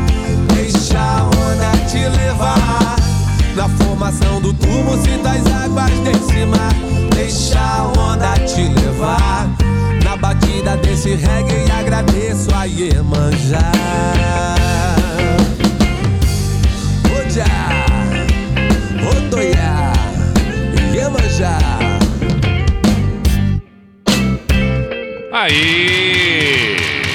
Deixa 0.54 1.00
a 1.00 1.24
onda 1.26 1.72
te 1.90 1.98
levar. 2.18 2.96
Na 3.56 3.70
formação 3.70 4.42
do 4.42 4.54
tubo 4.54 4.98
sinto 5.04 5.28
as 5.28 5.46
águas 5.64 5.92
desse 6.00 6.46
mar. 6.46 6.74
Deixa 7.16 7.60
a 7.60 7.92
onda 8.00 8.34
te 8.46 8.62
levar. 8.62 9.48
Na 10.04 10.18
batida 10.18 10.78
desse 10.78 11.16
reggae 11.16 11.72
agradeço 11.72 12.54
a 12.56 12.66
Iemanjá. 12.66 13.72
Oja, 17.16 17.46
Otoya, 19.10 19.94
Iemanjá. 20.94 21.58
Aí! 25.32 26.53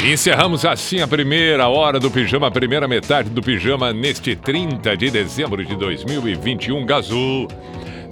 Encerramos 0.08 0.64
assim 0.64 1.02
a 1.02 1.06
primeira 1.06 1.68
hora 1.68 2.00
do 2.00 2.10
pijama, 2.10 2.46
a 2.46 2.50
primeira 2.50 2.88
metade 2.88 3.28
do 3.28 3.42
pijama 3.42 3.92
neste 3.92 4.34
30 4.34 4.96
de 4.96 5.10
dezembro 5.10 5.62
de 5.62 5.76
2021. 5.76 6.86
Gazul, 6.86 7.46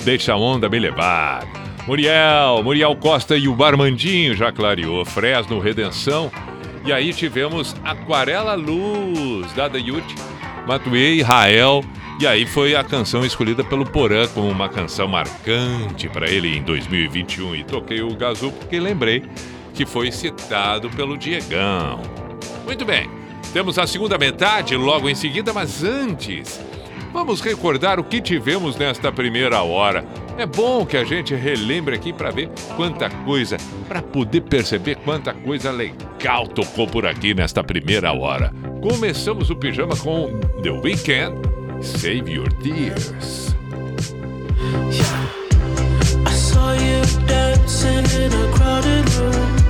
deixa 0.05 0.35
a 0.35 0.37
onda 0.37 0.69
me 0.69 0.79
levar. 0.79 1.49
Muriel, 1.87 2.63
Muriel 2.63 2.95
Costa 2.97 3.35
e 3.35 3.49
o 3.49 3.55
Barmandinho 3.55 4.37
já 4.37 4.53
clareou. 4.53 5.07
Fresno, 5.07 5.59
Redenção. 5.59 6.31
E 6.85 6.93
aí 6.93 7.15
tivemos 7.15 7.75
Aquarela 7.83 8.53
Luz, 8.53 9.51
da 9.55 9.71
The 9.71 9.79
Youth, 9.79 10.15
Matuê 10.69 11.15
e 11.15 11.23
Rael. 11.23 11.83
E 12.21 12.27
aí 12.27 12.45
foi 12.45 12.77
a 12.77 12.85
canção 12.85 13.25
escolhida 13.25 13.65
pelo 13.65 13.87
Porã 13.87 14.29
como 14.29 14.51
uma 14.51 14.69
canção 14.69 15.09
marcante 15.09 16.11
para 16.11 16.31
ele 16.31 16.59
em 16.59 16.63
2021. 16.63 17.57
E 17.57 17.65
toquei 17.65 18.03
o 18.03 18.15
Gazul 18.15 18.53
porque 18.53 18.79
lembrei 18.79 19.23
que 19.77 19.85
foi 19.85 20.11
citado 20.11 20.89
pelo 20.91 21.19
Diegão. 21.19 22.01
Muito 22.65 22.85
bem, 22.85 23.09
temos 23.53 23.79
a 23.79 23.87
segunda 23.87 24.17
metade 24.17 24.75
logo 24.75 25.09
em 25.09 25.15
seguida, 25.15 25.53
mas 25.53 25.85
antes, 25.85 26.59
vamos 27.13 27.43
recordar 27.43 28.01
o 28.01 28.05
que 28.05 28.21
tivemos 28.21 28.75
nesta 28.77 29.13
primeira 29.13 29.63
hora. 29.63 30.03
É 30.39 30.47
bom 30.47 30.85
que 30.85 30.97
a 30.97 31.05
gente 31.05 31.35
relembre 31.35 31.95
aqui 31.95 32.13
para 32.13 32.31
ver 32.31 32.49
quanta 32.75 33.11
coisa, 33.11 33.59
para 33.87 34.01
poder 34.01 34.43
perceber 34.43 34.97
quanta 34.97 35.35
coisa 35.35 35.71
legal 35.71 36.47
tocou 36.49 36.87
por 36.87 37.07
aqui 37.07 37.35
nesta 37.35 37.63
primeira 37.63 38.13
hora. 38.13 38.53
Começamos 38.83 39.51
o 39.51 39.57
pijama 39.57 39.97
com 39.97 40.39
The 40.63 40.71
Weeknd, 40.71 41.35
Save 41.83 42.33
Your 42.33 42.51
Tears. 42.55 43.55
I 46.27 46.31
saw 46.33 46.73
you 46.73 47.03
dancing 47.27 48.05
in 48.21 48.33
a 48.33 48.57
crowded 48.57 49.09
room. 49.19 49.66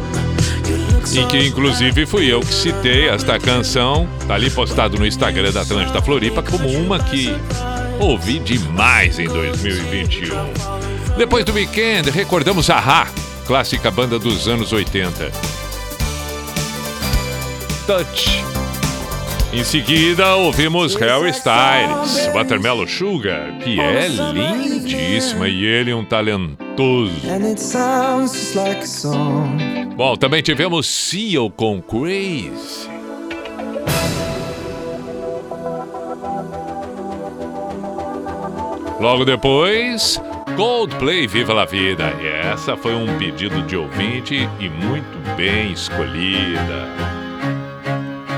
Em 1.14 1.26
que 1.28 1.38
inclusive 1.46 2.04
fui 2.04 2.32
eu 2.32 2.40
que 2.40 2.52
citei 2.52 3.08
esta 3.08 3.38
canção, 3.38 4.08
tá 4.26 4.34
ali 4.34 4.50
postado 4.50 4.98
no 4.98 5.06
Instagram 5.06 5.52
da 5.52 5.62
Atlântida 5.62 6.02
Floripa 6.02 6.42
como 6.42 6.68
uma 6.68 6.98
que 6.98 7.30
ouvi 8.00 8.38
demais 8.38 9.18
em 9.18 9.26
2021. 9.26 10.36
Depois 11.16 11.44
do 11.44 11.52
weekend, 11.52 12.10
recordamos 12.10 12.68
a 12.68 12.78
Ra, 12.78 13.06
clássica 13.46 13.90
banda 13.90 14.18
dos 14.18 14.48
anos 14.48 14.72
80. 14.72 15.30
Touch. 17.86 18.44
Em 19.52 19.64
seguida, 19.64 20.34
ouvimos 20.34 20.96
Harry 20.96 21.30
Styles, 21.30 22.26
Watermelon 22.34 22.86
Sugar, 22.86 23.56
que 23.60 23.80
é 23.80 24.08
lindíssima 24.08 25.48
e 25.48 25.64
ele 25.64 25.94
um 25.94 26.04
talentoso. 26.04 27.30
And 27.30 27.46
it 27.46 27.60
sounds 27.60 28.32
just 28.32 28.56
like 28.56 28.82
a 28.82 28.86
song. 28.86 29.85
Bom, 29.96 30.14
também 30.14 30.42
tivemos 30.42 30.86
Seal 30.86 31.48
com 31.48 31.80
Crazy. 31.80 32.86
Logo 39.00 39.24
depois, 39.24 40.20
Coldplay 40.54 41.26
Viva 41.26 41.54
la 41.54 41.64
Vida. 41.64 42.12
E 42.20 42.26
essa 42.26 42.76
foi 42.76 42.94
um 42.94 43.16
pedido 43.16 43.62
de 43.62 43.74
ouvinte 43.74 44.46
e 44.60 44.68
muito 44.68 45.34
bem 45.34 45.72
escolhida. 45.72 46.88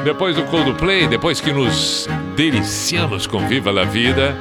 Depois 0.05 0.37
do 0.37 0.45
Coldplay, 0.45 1.09
depois 1.09 1.41
que 1.41 1.53
nos 1.53 2.07
deliciamos 2.37 3.27
com 3.27 3.45
Viva 3.49 3.73
la 3.73 3.83
Vida, 3.83 4.33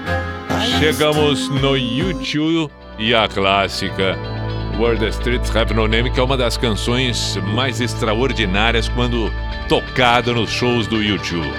chegamos 0.80 1.50
no 1.50 1.76
YouTube 1.76 2.72
e 3.00 3.16
a 3.16 3.28
clássica 3.28 4.37
Where 4.78 4.96
the 4.96 5.08
Streets 5.10 5.56
Have 5.56 5.74
No 5.74 5.88
Name, 5.88 6.12
que 6.12 6.20
é 6.20 6.24
uma 6.24 6.38
das 6.38 6.56
canções 6.56 7.36
mais 7.56 7.82
extraordinárias 7.82 8.88
quando 8.88 9.34
tocada 9.68 10.32
nos 10.32 10.52
shows 10.52 10.86
do 10.86 11.02
YouTube. 11.02 11.52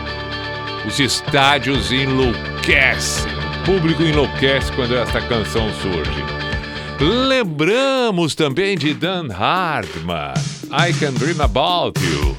Os 0.86 1.00
estádios 1.00 1.90
enlouquecem, 1.90 3.30
o 3.32 3.64
público 3.66 4.04
enlouquece 4.04 4.70
quando 4.72 4.96
esta 4.96 5.20
canção 5.20 5.68
surge. 5.82 6.24
Lembramos 7.00 8.36
também 8.36 8.78
de 8.78 8.94
Dan 8.94 9.32
Hartman, 9.32 10.34
I 10.66 10.92
Can 10.92 11.14
Dream 11.14 11.40
About 11.42 12.00
You. 12.00 12.36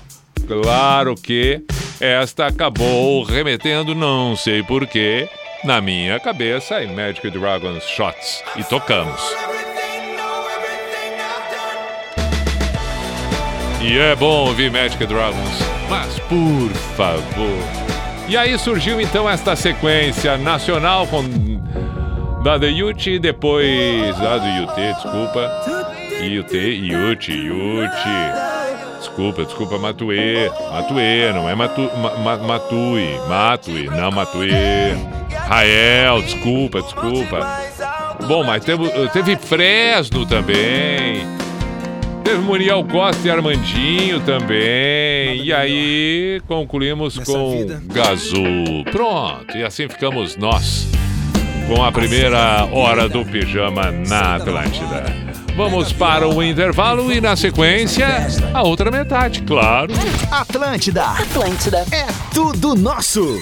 Claro 0.47 1.15
que 1.15 1.61
esta 1.99 2.47
acabou 2.47 3.23
remetendo, 3.23 3.93
não 3.93 4.33
sei 4.37 4.63
porquê, 4.63 5.27
na 5.65 5.81
minha 5.81 6.19
cabeça 6.21 6.81
em 6.81 6.95
Magic 6.95 7.29
Dragons 7.31 7.83
Shots. 7.83 8.41
E 8.55 8.63
tocamos. 8.63 9.21
E 13.81 13.97
é 13.97 14.15
bom 14.15 14.47
ouvir 14.47 14.69
Magic 14.69 15.05
Dragons, 15.05 15.59
mas 15.89 16.19
por 16.19 16.69
favor. 16.97 17.89
E 18.27 18.35
aí 18.35 18.57
surgiu 18.59 18.99
então 18.99 19.29
esta 19.29 19.55
sequência 19.55 20.37
nacional 20.37 21.07
com 21.07 21.23
da 22.43 22.59
The 22.59 22.67
Yuti, 22.67 23.19
depois 23.19 24.17
da 24.17 24.37
do 24.37 24.47
Yuti, 24.47 24.93
desculpa. 24.93 25.51
Yuti, 26.21 26.57
Yuti, 26.57 27.31
Yuti. 27.31 28.49
Desculpa, 28.99 29.45
desculpa, 29.45 29.77
Matue. 29.77 30.51
Matue, 30.71 31.33
não 31.33 31.49
é 31.49 31.55
Matu, 31.55 31.89
ma, 31.97 32.15
ma, 32.17 32.37
Matui. 32.37 33.17
Matui, 33.29 33.87
não 33.87 34.11
Matue. 34.11 34.51
Rael, 35.47 36.21
desculpa, 36.21 36.81
desculpa. 36.81 37.61
Bom, 38.27 38.43
mas 38.43 38.63
teve, 38.63 38.89
teve 39.13 39.37
Fresno 39.37 40.25
também. 40.25 41.38
Teve 42.23 42.39
Muriel 42.39 42.83
Costa 42.85 43.27
e 43.27 43.31
Armandinho 43.31 44.19
também. 44.21 45.41
E 45.43 45.53
aí 45.53 46.41
concluímos 46.47 47.17
com 47.19 47.65
Gazul. 47.85 48.83
Pronto, 48.91 49.57
e 49.57 49.63
assim 49.63 49.87
ficamos 49.87 50.35
nós 50.35 50.87
com 51.67 51.83
a 51.83 51.91
primeira 51.91 52.65
hora 52.71 53.07
do 53.07 53.23
pijama 53.25 53.91
na 53.91 54.35
Atlântida. 54.35 55.05
Vamos 55.55 55.91
para 55.91 56.27
o 56.27 56.41
intervalo 56.41 57.11
e 57.11 57.19
na 57.19 57.35
sequência 57.35 58.07
a 58.53 58.63
outra 58.63 58.89
metade, 58.89 59.41
claro. 59.41 59.93
Atlântida. 60.31 61.03
Atlântida. 61.03 61.85
É 61.91 62.07
tudo 62.33 62.75
nosso. 62.75 63.41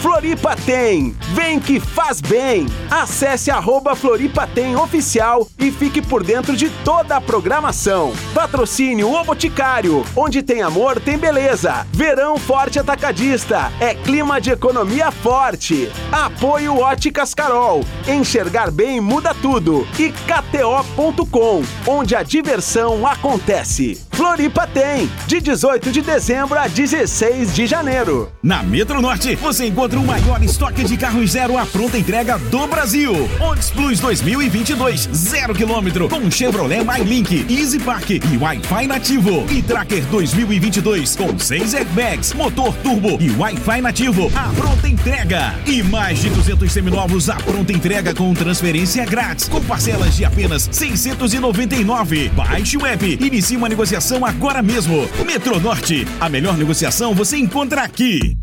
Floripa 0.00 0.56
tem! 0.56 1.14
Vem 1.34 1.60
que 1.60 1.78
faz 1.78 2.22
bem! 2.22 2.66
Acesse 2.90 3.50
arroba 3.50 3.94
Floripa 3.94 4.46
tem 4.46 4.74
oficial 4.74 5.46
e 5.58 5.70
fique 5.70 6.00
por 6.00 6.22
dentro 6.24 6.56
de 6.56 6.70
toda 6.82 7.16
a 7.16 7.20
programação. 7.20 8.14
Patrocínio 8.34 9.12
O 9.12 9.24
Boticário, 9.24 10.02
onde 10.16 10.42
tem 10.42 10.62
amor, 10.62 10.98
tem 10.98 11.18
beleza. 11.18 11.86
Verão 11.92 12.38
Forte 12.38 12.78
Atacadista, 12.78 13.70
é 13.78 13.94
clima 13.94 14.40
de 14.40 14.50
economia 14.50 15.10
forte. 15.10 15.92
Apoio 16.10 16.78
Óticas 16.78 17.34
Carol, 17.34 17.84
enxergar 18.08 18.70
bem 18.70 19.02
muda 19.02 19.34
tudo. 19.34 19.86
E 19.98 20.10
KTO.com, 20.10 21.62
onde 21.86 22.16
a 22.16 22.22
diversão 22.22 23.06
acontece. 23.06 24.09
Floripa 24.20 24.66
tem, 24.66 25.10
de 25.26 25.40
18 25.40 25.90
de 25.90 26.02
dezembro 26.02 26.58
a 26.58 26.68
16 26.68 27.54
de 27.54 27.66
janeiro. 27.66 28.30
Na 28.42 28.62
Metro 28.62 29.00
Norte, 29.00 29.34
você 29.34 29.64
encontra 29.64 29.98
o 29.98 30.04
maior 30.04 30.42
estoque 30.42 30.84
de 30.84 30.94
carros 30.98 31.30
zero 31.30 31.56
à 31.56 31.64
pronta 31.64 31.96
entrega 31.96 32.38
do 32.38 32.66
Brasil. 32.66 33.14
Onix 33.40 33.70
Plus 33.70 33.98
2022, 33.98 35.08
zero 35.14 35.54
quilômetro, 35.54 36.06
com 36.10 36.30
Chevrolet 36.30 36.84
MyLink, 36.84 37.46
Easy 37.48 37.78
Park 37.78 38.10
e 38.10 38.36
Wi-Fi 38.38 38.86
nativo. 38.86 39.46
E 39.50 39.62
Tracker 39.62 40.04
2022, 40.10 41.16
com 41.16 41.38
seis 41.38 41.72
airbags, 41.72 42.34
motor 42.34 42.74
turbo 42.82 43.16
e 43.18 43.30
Wi-Fi 43.30 43.80
nativo, 43.80 44.30
à 44.36 44.52
pronta 44.52 44.86
entrega. 44.86 45.54
E 45.66 45.82
mais 45.82 46.18
de 46.18 46.28
200 46.28 46.70
seminovos 46.70 47.30
à 47.30 47.36
pronta 47.36 47.72
entrega 47.72 48.14
com 48.14 48.34
transferência 48.34 49.06
grátis, 49.06 49.48
com 49.48 49.62
parcelas 49.62 50.14
de 50.14 50.26
apenas 50.26 50.68
699. 50.70 52.28
Baixe 52.36 52.76
o 52.76 52.84
app, 52.84 53.18
inicie 53.18 53.56
uma 53.56 53.68
negociação 53.68 54.09
agora 54.16 54.62
mesmo. 54.62 55.08
Metro 55.24 55.60
Norte, 55.60 56.06
a 56.20 56.28
melhor 56.28 56.56
negociação 56.56 57.14
você 57.14 57.36
encontra 57.36 57.82
aqui. 57.82 58.36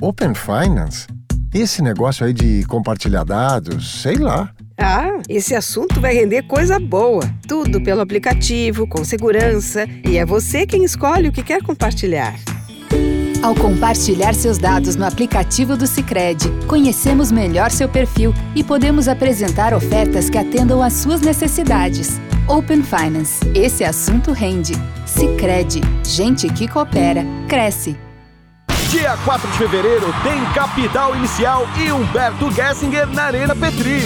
Open 0.00 0.32
Finance? 0.34 1.06
Esse 1.52 1.82
negócio 1.82 2.24
aí 2.24 2.32
de 2.32 2.64
compartilhar 2.66 3.24
dados, 3.24 4.02
sei 4.02 4.16
lá. 4.16 4.50
Ah, 4.80 5.18
esse 5.28 5.54
assunto 5.54 6.00
vai 6.00 6.14
render 6.14 6.42
coisa 6.42 6.78
boa. 6.78 7.22
Tudo 7.48 7.82
pelo 7.82 8.00
aplicativo, 8.00 8.86
com 8.88 9.04
segurança. 9.04 9.86
E 10.08 10.16
é 10.16 10.24
você 10.24 10.66
quem 10.66 10.84
escolhe 10.84 11.28
o 11.28 11.32
que 11.32 11.42
quer 11.42 11.62
compartilhar. 11.62 12.38
Ao 13.40 13.54
compartilhar 13.54 14.34
seus 14.34 14.58
dados 14.58 14.96
no 14.96 15.06
aplicativo 15.06 15.76
do 15.76 15.86
Sicredi, 15.86 16.50
conhecemos 16.66 17.30
melhor 17.30 17.70
seu 17.70 17.88
perfil 17.88 18.34
e 18.54 18.64
podemos 18.64 19.06
apresentar 19.06 19.72
ofertas 19.72 20.28
que 20.28 20.36
atendam 20.36 20.82
às 20.82 20.94
suas 20.94 21.20
necessidades. 21.20 22.20
Open 22.48 22.82
Finance. 22.82 23.38
Esse 23.54 23.84
assunto 23.84 24.32
rende. 24.32 24.72
Sicredi. 25.06 25.80
Gente 26.04 26.52
que 26.52 26.66
coopera 26.66 27.24
cresce. 27.48 27.96
Dia 28.90 29.16
4 29.24 29.50
de 29.50 29.58
fevereiro 29.58 30.06
tem 30.24 30.44
Capital 30.52 31.14
Inicial 31.14 31.64
e 31.78 31.92
Humberto 31.92 32.50
Gessinger 32.50 33.06
na 33.06 33.24
Arena 33.24 33.54
Petri. 33.54 34.00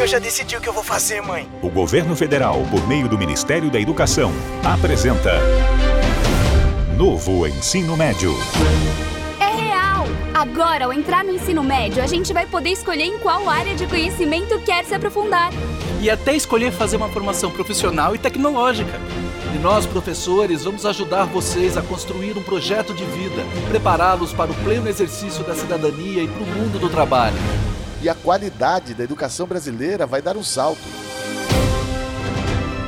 Eu 0.00 0.06
já 0.06 0.18
decidi 0.18 0.56
o 0.56 0.60
que 0.62 0.66
eu 0.66 0.72
vou 0.72 0.82
fazer, 0.82 1.20
mãe. 1.20 1.46
o 1.60 1.68
governo 1.68 2.16
federal, 2.16 2.62
por 2.70 2.88
meio 2.88 3.06
do 3.06 3.18
Ministério 3.18 3.70
da 3.70 3.78
Educação, 3.78 4.32
apresenta 4.64 5.30
Novo 6.96 7.46
Ensino 7.46 7.98
Médio. 7.98 8.34
É 9.38 9.44
real! 9.44 10.06
Agora, 10.32 10.86
ao 10.86 10.92
entrar 10.94 11.22
no 11.22 11.30
ensino 11.30 11.62
médio, 11.62 12.02
a 12.02 12.06
gente 12.06 12.32
vai 12.32 12.46
poder 12.46 12.70
escolher 12.70 13.04
em 13.04 13.18
qual 13.18 13.46
área 13.46 13.74
de 13.74 13.86
conhecimento 13.86 14.58
quer 14.60 14.86
se 14.86 14.94
aprofundar. 14.94 15.50
e 16.00 16.08
até 16.08 16.34
escolher 16.34 16.72
fazer 16.72 16.96
uma 16.96 17.10
formação 17.10 17.50
profissional 17.50 18.14
e 18.14 18.18
tecnológica. 18.18 18.98
E 19.54 19.58
nós, 19.58 19.84
professores, 19.84 20.64
vamos 20.64 20.86
ajudar 20.86 21.26
vocês 21.26 21.76
a 21.76 21.82
construir 21.82 22.38
um 22.38 22.42
projeto 22.42 22.94
de 22.94 23.04
vida, 23.04 23.44
prepará-los 23.68 24.32
para 24.32 24.50
o 24.50 24.54
pleno 24.64 24.88
exercício 24.88 25.44
da 25.44 25.54
cidadania 25.54 26.22
e 26.22 26.28
para 26.28 26.42
o 26.42 26.46
mundo 26.46 26.78
do 26.78 26.88
trabalho. 26.88 27.36
E 28.02 28.08
a 28.08 28.14
qualidade 28.14 28.94
da 28.94 29.04
educação 29.04 29.46
brasileira 29.46 30.06
vai 30.06 30.22
dar 30.22 30.36
um 30.36 30.42
salto. 30.42 30.80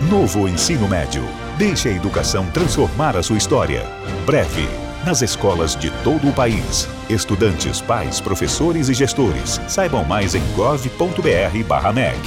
Novo 0.08 0.48
Ensino 0.48 0.88
Médio. 0.88 1.22
Deixe 1.56 1.88
a 1.88 1.92
educação 1.92 2.50
transformar 2.50 3.16
a 3.16 3.22
sua 3.22 3.36
história. 3.36 3.84
Breve, 4.24 4.68
nas 5.04 5.22
escolas 5.22 5.76
de 5.76 5.90
todo 6.02 6.28
o 6.28 6.32
país. 6.32 6.88
Estudantes, 7.08 7.80
pais, 7.80 8.20
professores 8.20 8.88
e 8.88 8.94
gestores. 8.94 9.60
Saibam 9.68 10.04
mais 10.04 10.34
em 10.34 10.42
gov.br/mec. 10.54 12.18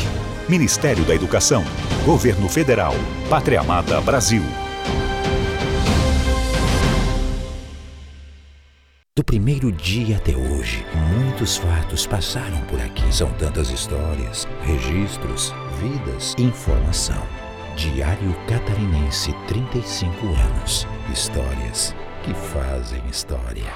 Ministério 0.47 1.03
da 1.05 1.15
Educação. 1.15 1.63
Governo 2.05 2.47
Federal. 2.47 2.93
Pátria 3.29 3.61
Amada 3.61 3.99
Brasil. 4.01 4.43
Do 9.17 9.23
primeiro 9.23 9.71
dia 9.71 10.17
até 10.17 10.35
hoje, 10.35 10.85
muitos 10.93 11.55
fatos 11.55 12.05
passaram 12.05 12.59
por 12.65 12.81
aqui. 12.81 13.15
São 13.15 13.31
tantas 13.35 13.69
histórias, 13.69 14.45
registros, 14.63 15.53
vidas, 15.79 16.35
informação. 16.37 17.25
Diário 17.77 18.35
Catarinense, 18.45 19.33
35 19.47 20.27
anos. 20.27 20.85
Histórias 21.13 21.95
que 22.23 22.33
fazem 22.33 23.01
história. 23.09 23.71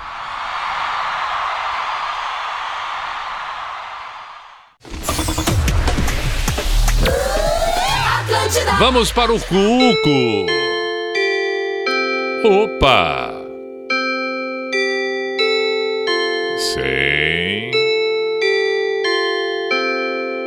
Vamos 8.78 9.10
para 9.14 9.34
o 9.34 9.40
Cuco. 9.40 10.46
Opa! 12.44 13.39
Sim. 16.80 17.72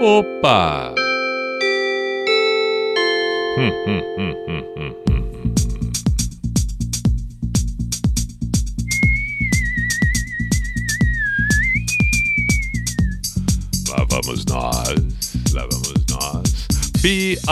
Opa! 0.01 0.95
Hum, 3.59 3.71
hum, 3.85 4.03
hum, 4.17 4.35
hum, 4.49 4.65
hum, 4.79 4.93
hum. 5.11 5.21
Lá 13.91 14.01
vamos 14.09 14.47
nós, 14.47 14.97
lá 15.53 15.69
vamos 15.71 15.93
nós. 16.09 16.63
P-I-J-A-M-A 17.03 17.43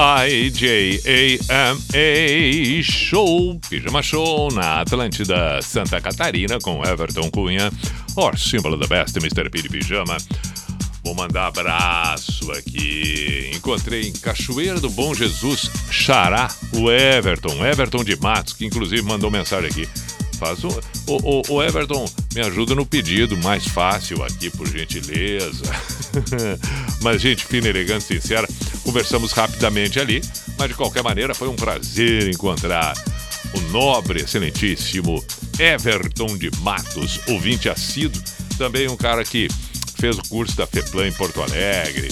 Show, 2.82 3.60
Pijama 3.68 4.02
Show 4.02 4.48
na 4.52 4.80
Atlântida 4.80 5.60
Santa 5.60 6.00
Catarina 6.00 6.58
com 6.62 6.82
Everton 6.82 7.28
Cunha, 7.30 7.70
or 8.16 8.38
símbolo 8.38 8.76
da 8.76 8.86
best, 8.86 9.16
Mr. 9.16 9.50
P 9.50 9.62
de 9.62 9.68
Pijama. 9.68 10.16
Vou 11.02 11.14
mandar 11.14 11.46
abraço 11.46 12.50
aqui. 12.52 13.50
Encontrei 13.54 14.08
em 14.08 14.12
Cachoeira 14.12 14.78
do 14.78 14.90
Bom 14.90 15.14
Jesus, 15.14 15.70
Xará, 15.90 16.48
o 16.72 16.90
Everton, 16.90 17.64
Everton 17.64 18.04
de 18.04 18.16
Matos, 18.16 18.52
que 18.52 18.66
inclusive 18.66 19.02
mandou 19.02 19.30
mensagem 19.30 19.70
aqui. 19.70 19.88
Faz 20.38 20.62
um, 20.64 20.68
o, 21.06 21.40
o, 21.40 21.54
o 21.54 21.62
Everton, 21.62 22.06
me 22.34 22.40
ajuda 22.40 22.74
no 22.74 22.86
pedido 22.86 23.36
mais 23.38 23.66
fácil 23.66 24.22
aqui, 24.22 24.50
por 24.50 24.66
gentileza. 24.66 25.64
mas, 27.02 27.20
gente 27.20 27.44
fina, 27.44 27.68
elegante, 27.68 28.04
sincera, 28.04 28.48
conversamos 28.82 29.32
rapidamente 29.32 30.00
ali, 30.00 30.22
mas 30.58 30.68
de 30.68 30.74
qualquer 30.74 31.02
maneira 31.02 31.34
foi 31.34 31.48
um 31.48 31.56
prazer 31.56 32.28
encontrar 32.28 32.94
o 33.54 33.60
nobre, 33.72 34.20
excelentíssimo 34.22 35.24
Everton 35.58 36.36
de 36.36 36.50
Matos, 36.60 37.20
ouvinte 37.28 37.68
assíduo, 37.68 38.22
também 38.56 38.88
um 38.88 38.96
cara 38.96 39.24
que 39.24 39.48
fez 39.98 40.18
o 40.18 40.28
curso 40.28 40.56
da 40.56 40.66
FEPLAN 40.66 41.08
em 41.08 41.12
Porto 41.12 41.42
Alegre, 41.42 42.08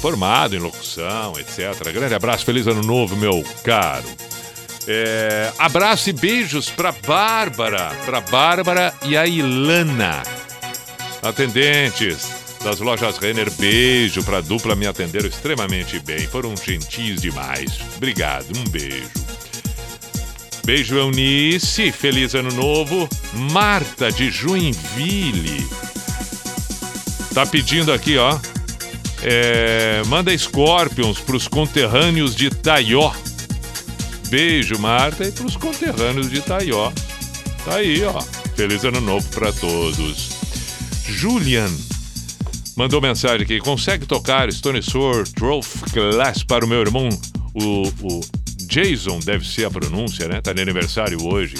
formado 0.00 0.56
em 0.56 0.58
locução, 0.58 1.38
etc. 1.38 1.92
Grande 1.92 2.14
abraço, 2.14 2.44
feliz 2.44 2.66
ano 2.66 2.82
novo, 2.82 3.16
meu 3.16 3.44
caro. 3.62 4.04
É, 4.86 5.52
abraço 5.58 6.10
e 6.10 6.12
beijos 6.12 6.70
para 6.70 6.90
Bárbara, 6.90 7.90
para 8.04 8.20
Bárbara 8.20 8.94
e 9.04 9.16
a 9.16 9.26
Ilana, 9.26 10.22
atendentes 11.22 12.40
das 12.64 12.80
lojas 12.80 13.18
Renner. 13.18 13.50
Beijo 13.52 14.22
para 14.24 14.38
a 14.38 14.40
dupla, 14.40 14.74
me 14.74 14.86
atenderam 14.86 15.28
extremamente 15.28 15.98
bem, 16.00 16.26
foram 16.26 16.56
gentis 16.56 17.20
demais. 17.20 17.78
Obrigado, 17.96 18.46
um 18.58 18.64
beijo. 18.70 19.29
Beijo 20.70 20.94
Eunice, 20.94 21.90
feliz 21.90 22.32
ano 22.32 22.52
novo. 22.52 23.08
Marta 23.50 24.12
de 24.12 24.30
Joinville. 24.30 25.66
Tá 27.34 27.44
pedindo 27.44 27.92
aqui, 27.92 28.16
ó. 28.16 28.38
É, 29.20 30.00
manda 30.06 30.36
Scorpions 30.38 31.18
pros 31.18 31.48
conterrâneos 31.48 32.36
de 32.36 32.50
Taió. 32.50 33.10
Beijo, 34.28 34.78
Marta, 34.78 35.24
e 35.24 35.32
pros 35.32 35.56
conterrâneos 35.56 36.30
de 36.30 36.40
Taió. 36.40 36.92
Tá 37.64 37.74
aí, 37.74 38.04
ó. 38.04 38.20
Feliz 38.54 38.84
ano 38.84 39.00
novo 39.00 39.28
pra 39.30 39.52
todos. 39.52 40.30
Julian 41.04 41.68
mandou 42.76 43.00
mensagem 43.00 43.42
aqui. 43.42 43.58
Consegue 43.58 44.06
tocar 44.06 44.52
Stone 44.52 44.80
Sword 44.84 45.32
Trophy 45.32 45.90
Class 45.92 46.44
para 46.44 46.64
o 46.64 46.68
meu 46.68 46.80
irmão? 46.80 47.08
O, 47.54 47.88
o 48.04 48.39
Jason 48.70 49.18
deve 49.18 49.44
ser 49.44 49.64
a 49.64 49.70
pronúncia, 49.70 50.28
né? 50.28 50.40
Tá 50.40 50.52
de 50.52 50.62
aniversário 50.62 51.18
hoje. 51.26 51.56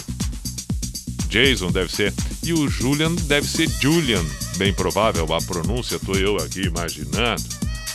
Jason 1.29 1.73
deve 1.73 1.93
ser. 1.93 2.15
E 2.45 2.53
o 2.53 2.69
Julian 2.69 3.13
deve 3.27 3.49
ser 3.49 3.69
Julian. 3.69 4.25
Bem 4.57 4.73
provável 4.73 5.27
a 5.35 5.43
pronúncia, 5.43 5.99
tô 5.99 6.15
eu 6.15 6.37
aqui 6.37 6.63
imaginando. 6.63 7.43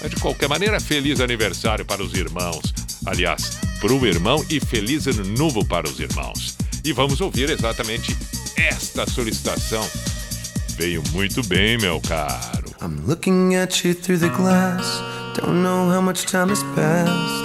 Mas 0.01 0.09
de 0.09 0.17
qualquer 0.17 0.49
maneira, 0.49 0.81
feliz 0.81 1.21
aniversário 1.21 1.85
para 1.85 2.03
os 2.03 2.13
irmãos. 2.13 2.73
Aliás, 3.05 3.51
para 3.79 3.93
o 3.93 4.05
irmão 4.05 4.45
e 4.49 4.59
feliz 4.59 5.07
ano 5.07 5.23
novo 5.23 5.65
para 5.65 5.87
os 5.87 5.97
irmãos. 5.97 6.57
E 6.83 6.91
vamos 6.91 7.21
ouvir 7.21 7.49
exatamente 7.49 8.15
esta 8.57 9.09
solicitação. 9.09 9.89
Veio 10.77 11.01
muito 11.13 11.41
bem, 11.47 11.77
meu 11.77 12.01
caro. 12.01 12.65
I'm 12.81 13.07
looking 13.07 13.55
at 13.55 13.85
you 13.85 13.95
through 13.95 14.19
the 14.19 14.35
glass. 14.35 14.85
Don't 15.35 15.63
know 15.63 15.89
how 15.89 16.01
much 16.01 16.25
time 16.25 16.51
has 16.51 16.63
passed. 16.75 17.44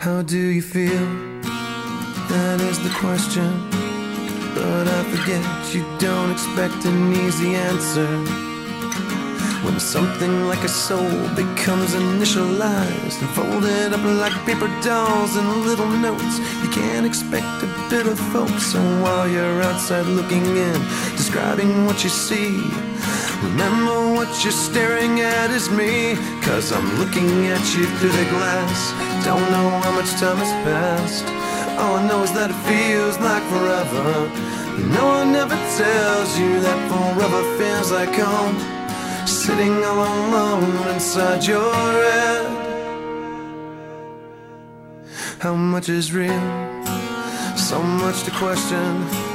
How 0.00 0.22
do 0.22 0.38
you 0.38 0.62
feel? 0.62 1.06
That 2.32 2.58
is 2.62 2.78
the 2.82 2.88
question. 2.88 3.52
But 4.54 4.88
I 4.88 5.04
forget 5.12 5.44
you 5.74 5.84
don't 5.98 6.30
expect 6.32 6.86
an 6.86 7.12
easy 7.12 7.54
answer. 7.54 8.08
When 9.62 9.78
something 9.78 10.48
like 10.48 10.64
a 10.64 10.70
soul 10.70 11.28
becomes 11.36 11.92
initialized 11.92 13.20
and 13.20 13.30
folded 13.36 13.92
up 13.92 14.02
like 14.02 14.32
paper 14.46 14.72
dolls 14.80 15.36
and 15.36 15.66
little 15.66 15.90
notes, 15.90 16.38
you 16.62 16.70
can't 16.70 17.04
expect 17.04 17.62
a 17.62 17.68
bit 17.90 18.06
of 18.06 18.18
folks. 18.32 18.72
So 18.72 18.80
while 19.02 19.28
you're 19.28 19.60
outside 19.60 20.06
looking 20.06 20.46
in, 20.56 20.80
describing 21.14 21.84
what 21.84 22.02
you 22.02 22.08
see, 22.08 22.56
remember 23.42 24.14
what 24.14 24.30
you're 24.42 24.52
staring 24.52 25.20
at 25.20 25.50
is 25.50 25.70
me. 25.70 26.16
Cause 26.42 26.72
I'm 26.72 26.88
looking 26.98 27.46
at 27.46 27.64
you 27.74 27.84
through 27.98 28.12
the 28.12 28.28
glass. 28.34 28.92
Don't 29.24 29.46
know 29.50 29.68
how 29.84 29.92
much 29.92 30.10
time 30.20 30.38
has 30.38 30.52
passed. 30.64 31.26
All 31.80 31.96
I 31.96 32.06
know 32.06 32.22
is 32.22 32.32
that 32.32 32.50
it 32.50 32.60
feels 32.68 33.18
like 33.18 33.42
forever. 33.54 34.06
No 34.96 35.04
one 35.18 35.34
ever 35.34 35.58
tells 35.76 36.38
you 36.38 36.60
that 36.60 36.78
forever 36.90 37.42
feels 37.58 37.90
like 37.92 38.14
home. 38.14 38.56
Sitting 39.26 39.84
all 39.84 40.04
alone 40.04 40.88
inside 40.94 41.46
your 41.46 41.72
head. 41.72 42.60
How 45.40 45.54
much 45.54 45.88
is 45.88 46.12
real? 46.12 46.40
So 47.56 47.82
much 47.82 48.24
to 48.24 48.30
question. 48.32 49.29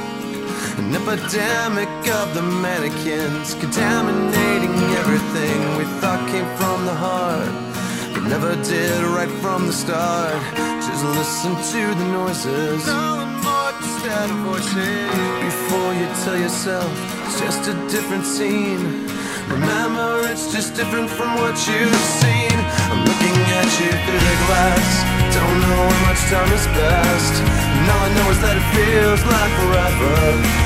An 0.78 0.94
epidemic 0.94 1.88
of 2.20 2.34
the 2.34 2.42
mannequins 2.42 3.54
contaminating 3.54 4.76
everything 5.00 5.58
we 5.78 5.84
thought 6.00 6.20
came 6.28 6.44
from 6.60 6.84
the 6.84 6.92
heart, 6.92 7.48
but 8.12 8.28
never 8.28 8.52
did 8.62 9.02
right 9.16 9.32
from 9.40 9.66
the 9.66 9.72
start. 9.72 10.36
Just 10.84 11.02
listen 11.16 11.56
to 11.72 11.82
the 11.96 12.06
noises. 12.12 12.84
Before 15.48 15.92
you 15.94 16.06
tell 16.24 16.38
yourself 16.38 16.92
it's 17.24 17.40
just 17.40 17.68
a 17.68 17.74
different 17.88 18.26
scene. 18.26 19.08
Remember, 19.48 20.28
it's 20.28 20.52
just 20.52 20.74
different 20.74 21.08
from 21.08 21.40
what 21.40 21.56
you've 21.66 22.02
seen. 22.20 22.56
I'm 22.92 23.00
looking 23.00 23.36
at 23.60 23.68
you 23.80 23.90
through 24.04 24.22
the 24.28 24.36
glass. 24.44 24.88
Don't 25.34 25.58
know 25.64 25.88
how 25.88 26.06
much 26.06 26.20
time 26.28 26.50
has 26.52 26.66
passed. 26.76 27.36
And 27.40 27.90
all 27.90 28.02
I 28.04 28.10
know 28.12 28.28
is 28.30 28.40
that 28.44 28.56
it 28.60 28.66
feels 28.76 29.22
like 29.24 29.52
forever. 29.56 30.65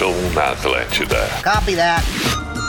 Broadcastle 0.00 0.30
na 0.34 0.52
Atlântida. 0.52 1.28
Copy 1.44 1.76
that. 1.76 2.02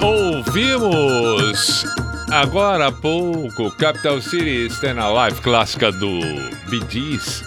Ouvimos 0.01 1.85
agora 2.29 2.87
há 2.87 2.91
pouco 2.91 3.71
Capital 3.77 4.21
City 4.21 4.67
Stand 4.67 4.99
Alive, 4.99 5.39
clássica 5.41 5.91
do 5.91 6.19
Bee 6.69 6.83
Gees. 6.89 7.41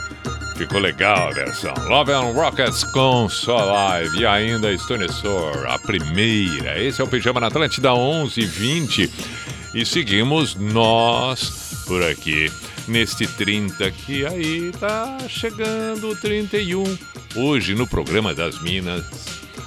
Ficou 0.56 0.80
legal 0.80 1.28
a 1.28 1.32
versão. 1.32 1.74
Love 1.88 2.12
and 2.12 2.32
Rockets 2.32 2.84
com 2.92 3.28
Só 3.28 3.56
Live 3.56 4.20
e 4.20 4.26
ainda 4.26 4.76
Stone 4.78 5.12
Sour, 5.12 5.66
a 5.66 5.78
primeira. 5.78 6.82
Esse 6.82 7.02
é 7.02 7.04
o 7.04 7.08
Pijama 7.08 7.40
na 7.40 7.48
Atlântida 7.48 7.92
1120 7.92 9.10
e 9.74 9.84
seguimos 9.84 10.54
nós 10.54 11.84
por 11.86 12.02
aqui 12.04 12.50
neste 12.88 13.26
30 13.26 13.90
que 13.90 14.24
aí 14.24 14.72
tá 14.80 15.18
chegando 15.28 16.10
o 16.10 16.16
31. 16.16 16.84
Hoje 17.36 17.74
no 17.74 17.86
programa 17.86 18.32
das 18.32 18.60
Minas 18.62 19.04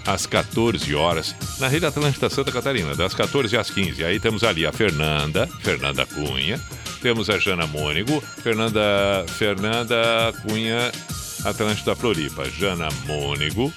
às 0.08 0.26
14 0.26 0.96
horas, 0.96 1.36
na 1.60 1.68
Rede 1.68 1.86
Atlântida 1.86 2.30
Santa 2.30 2.52
Catarina, 2.52 2.96
das 2.96 3.14
14 3.14 3.58
às 3.58 3.70
15. 3.70 4.04
Aí 4.06 4.20
temos 4.20 4.44
ali 4.44 4.66
a 4.66 4.72
Fernanda, 4.72 5.46
Fernanda 5.62 6.06
Cunha, 6.06 6.60
temos 7.02 7.30
a 7.30 7.38
Jana 7.38 7.68
Mônigo, 7.68 8.24
Fernanda, 8.42 9.26
Fernanda 9.28 10.34
Cunha, 10.42 10.92
Atlântida 11.44 11.94
Floripa, 11.96 12.50
Jana 12.50 12.88
Mônigo, 13.06 13.72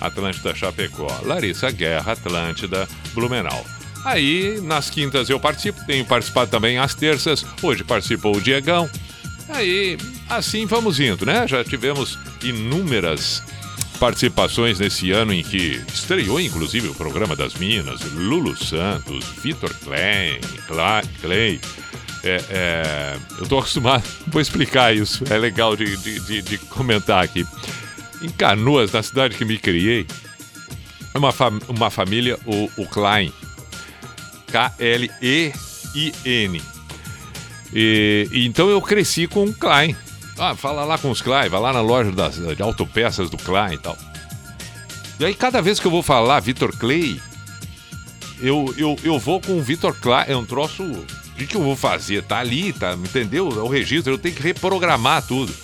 Atlântida 0.00 0.54
Chapecó, 0.54 1.20
Larissa 1.22 1.70
Guerra, 1.70 2.12
Atlântida 2.12 2.88
Blumenau. 3.12 3.64
Aí, 4.04 4.60
nas 4.62 4.90
quintas 4.90 5.28
eu 5.30 5.38
participo, 5.38 5.84
tenho 5.86 6.04
participado 6.04 6.50
também 6.50 6.78
às 6.78 6.94
terças, 6.94 7.44
hoje 7.62 7.84
participou 7.84 8.36
o 8.36 8.40
Diegão. 8.40 8.88
Aí, 9.48 9.98
assim 10.28 10.64
vamos 10.66 10.98
indo, 10.98 11.26
né? 11.26 11.46
Já 11.46 11.62
tivemos 11.62 12.18
inúmeras 12.42 13.42
participações 14.08 14.78
nesse 14.78 15.10
ano 15.12 15.32
em 15.32 15.42
que 15.42 15.82
estreou 15.90 16.38
inclusive 16.38 16.88
o 16.88 16.94
programa 16.94 17.34
das 17.34 17.54
Minas, 17.54 18.02
Lulu 18.12 18.54
Santos, 18.54 19.24
Vitor 19.42 19.72
Klein, 19.82 20.38
Cla- 20.68 21.00
Clay. 21.22 21.58
É, 22.22 22.44
é, 22.50 23.16
eu 23.38 23.46
tô 23.46 23.58
acostumado, 23.58 24.04
vou 24.28 24.42
explicar 24.42 24.94
isso, 24.94 25.24
é 25.30 25.38
legal 25.38 25.74
de, 25.74 25.96
de, 25.96 26.20
de- 26.20 26.42
de 26.42 26.58
comentar 26.58 27.24
aqui. 27.24 27.46
Em 28.20 28.28
Canoas, 28.28 28.92
na 28.92 29.02
cidade 29.02 29.36
que 29.36 29.44
me 29.46 29.56
criei, 29.56 30.06
é 31.14 31.18
uma, 31.18 31.32
fam- 31.32 31.60
uma 31.68 31.88
família, 31.90 32.38
o, 32.44 32.70
o 32.76 32.86
Klein, 32.86 33.32
K-L-E-I-N. 34.52 35.52
E 37.72 38.28
então 38.34 38.68
eu 38.68 38.82
cresci 38.82 39.26
com 39.26 39.44
o 39.46 39.54
Klein. 39.54 39.96
Ah, 40.38 40.54
fala 40.54 40.84
lá 40.84 40.98
com 40.98 41.10
os 41.10 41.22
Klein, 41.22 41.48
vai 41.48 41.60
lá 41.60 41.72
na 41.72 41.80
loja 41.80 42.10
das, 42.10 42.36
de 42.36 42.62
autopeças 42.62 43.30
do 43.30 43.36
Klein 43.36 43.74
e 43.74 43.78
tal. 43.78 43.96
E 45.18 45.24
aí, 45.24 45.34
cada 45.34 45.62
vez 45.62 45.78
que 45.78 45.86
eu 45.86 45.90
vou 45.90 46.02
falar 46.02 46.40
Vitor 46.40 46.76
Clay, 46.76 47.20
eu, 48.40 48.74
eu, 48.76 48.96
eu 49.04 49.18
vou 49.18 49.40
com 49.40 49.58
o 49.58 49.62
Vitor 49.62 49.94
Klein. 49.94 50.24
É 50.26 50.36
um 50.36 50.44
troço. 50.44 50.82
O 50.82 51.36
que, 51.36 51.46
que 51.46 51.56
eu 51.56 51.62
vou 51.62 51.76
fazer? 51.76 52.22
Tá 52.24 52.38
ali, 52.38 52.72
tá? 52.72 52.94
Entendeu? 52.94 53.48
É 53.50 53.62
o 53.62 53.68
registro, 53.68 54.12
eu 54.12 54.18
tenho 54.18 54.34
que 54.34 54.42
reprogramar 54.42 55.24
tudo. 55.26 55.54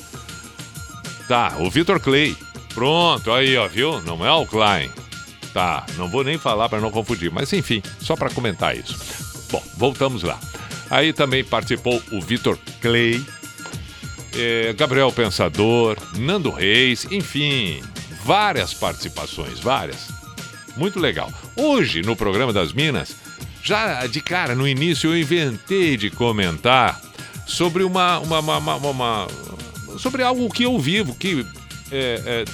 Tá, 1.27 1.57
o 1.59 1.71
Vitor 1.71 2.01
Clay. 2.01 2.37
Pronto, 2.75 3.33
aí, 3.33 3.57
ó, 3.57 3.67
viu? 3.67 4.01
Não 4.03 4.25
é 4.25 4.33
o 4.33 4.47
Klein. 4.47 4.91
Tá, 5.53 5.85
não 5.97 6.09
vou 6.09 6.23
nem 6.23 6.39
falar 6.39 6.69
para 6.69 6.81
não 6.81 6.93
confundir, 6.93 7.31
mas 7.31 7.53
enfim, 7.53 7.83
só 8.01 8.15
para 8.15 8.31
comentar 8.31 8.77
isso. 8.77 8.97
Bom, 9.51 9.63
voltamos 9.77 10.23
lá. 10.23 10.39
Aí 10.89 11.13
também 11.13 11.43
participou 11.45 12.01
o 12.13 12.21
Vitor 12.21 12.57
Clay, 12.81 13.25
eh, 14.35 14.73
Gabriel 14.77 15.11
Pensador, 15.13 15.97
Nando 16.17 16.51
Reis, 16.51 17.07
enfim, 17.11 17.83
várias 18.25 18.73
participações, 18.75 19.59
várias. 19.61 20.09
Muito 20.77 20.99
legal. 21.01 21.33
Hoje, 21.57 22.03
no 22.03 22.15
programa 22.17 22.53
das 22.53 22.73
Minas, 22.73 23.15
já 23.63 24.07
de 24.07 24.21
cara, 24.21 24.55
no 24.55 24.67
início, 24.67 25.11
eu 25.11 25.19
inventei 25.19 25.97
de 25.97 26.11
comentar 26.11 27.01
sobre 27.47 27.83
uma. 27.83 28.19
uma, 28.21 28.39
uma, 28.41 28.59
uma- 28.59 28.77
uma- 28.77 29.27
sobre 29.99 30.23
algo 30.23 30.49
que 30.49 30.63
eu 30.63 30.79
vivo, 30.79 31.15
que 31.17 31.45
é, 31.91 32.23
é, 32.25 32.45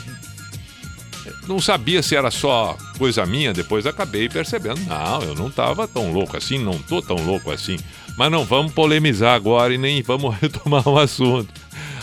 não 1.47 1.61
sabia 1.61 2.03
se 2.03 2.17
era 2.17 2.31
só 2.31 2.77
coisa 2.99 3.27
minha, 3.27 3.53
depois 3.53 3.87
acabei 3.87 4.29
percebendo. 4.29 4.81
Não, 4.87 5.23
eu 5.23 5.35
não 5.35 5.49
estava 5.49 5.87
tão 5.87 6.11
louco 6.13 6.37
assim, 6.37 6.59
não 6.59 6.79
tô 6.79 7.03
tão 7.03 7.17
louco 7.17 7.51
assim. 7.51 7.77
Mas 8.17 8.33
não 8.33 8.45
vamos 8.45 8.73
polemizar 8.73 9.35
agora 9.35 9.75
e 9.75 9.79
nem 9.79 10.03
vamos 10.03 10.35
retomar 10.41 10.89
o 10.89 10.99
assunto. 10.99 11.53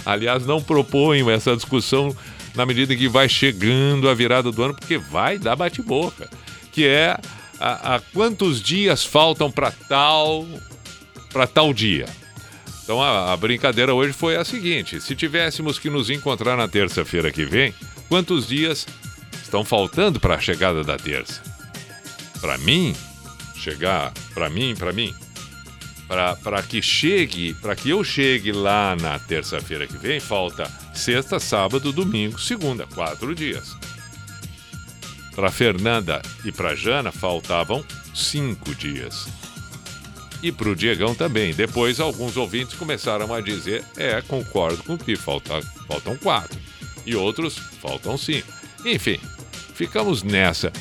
Aliás, 0.06 0.46
não 0.46 0.62
proponho 0.62 1.30
essa 1.30 1.56
discussão 1.56 2.16
na 2.56 2.66
medida 2.66 2.94
em 2.94 2.98
que 2.98 3.08
vai 3.08 3.28
chegando 3.28 4.10
a 4.10 4.14
virada 4.14 4.52
do 4.52 4.64
ano, 4.64 4.76
porque 4.76 4.98
vai 4.98 5.38
dar 5.38 5.56
bate-boca. 5.56 6.30
Que 6.72 6.86
é 6.86 7.18
a, 7.60 7.96
a 7.96 8.00
quantos 8.00 8.62
dias 8.62 9.06
faltam 9.06 9.52
para 9.52 9.72
tal, 9.72 10.46
para 11.32 11.48
tal 11.48 11.74
dia. 11.74 12.06
Então 12.84 13.02
a, 13.02 13.32
a 13.32 13.38
brincadeira 13.38 13.94
hoje 13.94 14.14
foi 14.14 14.36
a 14.36 14.44
seguinte: 14.44 15.00
se 15.00 15.16
tivéssemos 15.16 15.80
que 15.80 15.90
nos 15.90 16.10
encontrar 16.10 16.58
na 16.58 16.68
terça-feira 16.68 17.32
que 17.32 17.46
vem, 17.46 17.74
quantos 18.10 18.48
dias 18.48 18.86
estão 19.42 19.64
faltando 19.64 20.20
para 20.20 20.36
a 20.36 20.40
chegada 20.40 20.84
da 20.84 20.98
terça? 20.98 21.42
Para 22.42 22.58
mim, 22.58 22.94
chegar, 23.56 24.12
para 24.34 24.50
mim, 24.50 24.76
para 24.78 24.92
mim, 24.92 25.16
para 26.44 26.62
que 26.62 26.82
chegue, 26.82 27.54
para 27.56 27.76
que 27.76 27.90
eu 27.90 28.04
chegue 28.04 28.52
lá 28.52 28.96
na 28.96 29.18
terça-feira 29.18 29.88
que 29.88 29.98
vem, 29.98 30.20
falta 30.20 30.70
sexta, 30.94 31.40
sábado, 31.40 31.92
domingo, 31.92 32.40
segunda, 32.40 32.86
quatro 32.88 33.34
dias. 33.34 33.76
Para 35.36 35.50
Fernanda 35.50 36.22
e 36.46 36.52
para 36.52 36.76
Jana 36.76 37.12
faltavam 37.12 37.84
cinco 38.14 38.76
dias. 38.76 39.28
E 40.44 40.52
para 40.52 40.70
o 40.70 40.76
Diegão 40.76 41.16
também. 41.16 41.54
Depois, 41.54 42.00
alguns 42.00 42.38
ouvintes 42.38 42.76
começaram 42.76 43.34
a 43.34 43.42
dizer: 43.42 43.84
é, 43.98 44.22
concordo 44.22 44.84
com 44.84 44.98
Pi, 44.98 45.16
falta, 45.16 45.62
faltam 45.88 46.18
quatro. 46.18 46.60
E 47.06 47.16
outros, 47.16 47.58
faltam 47.82 48.18
cinco. 48.18 48.52
Enfim, 48.86 49.20
ficamos 49.74 50.22
nessa. 50.22 50.72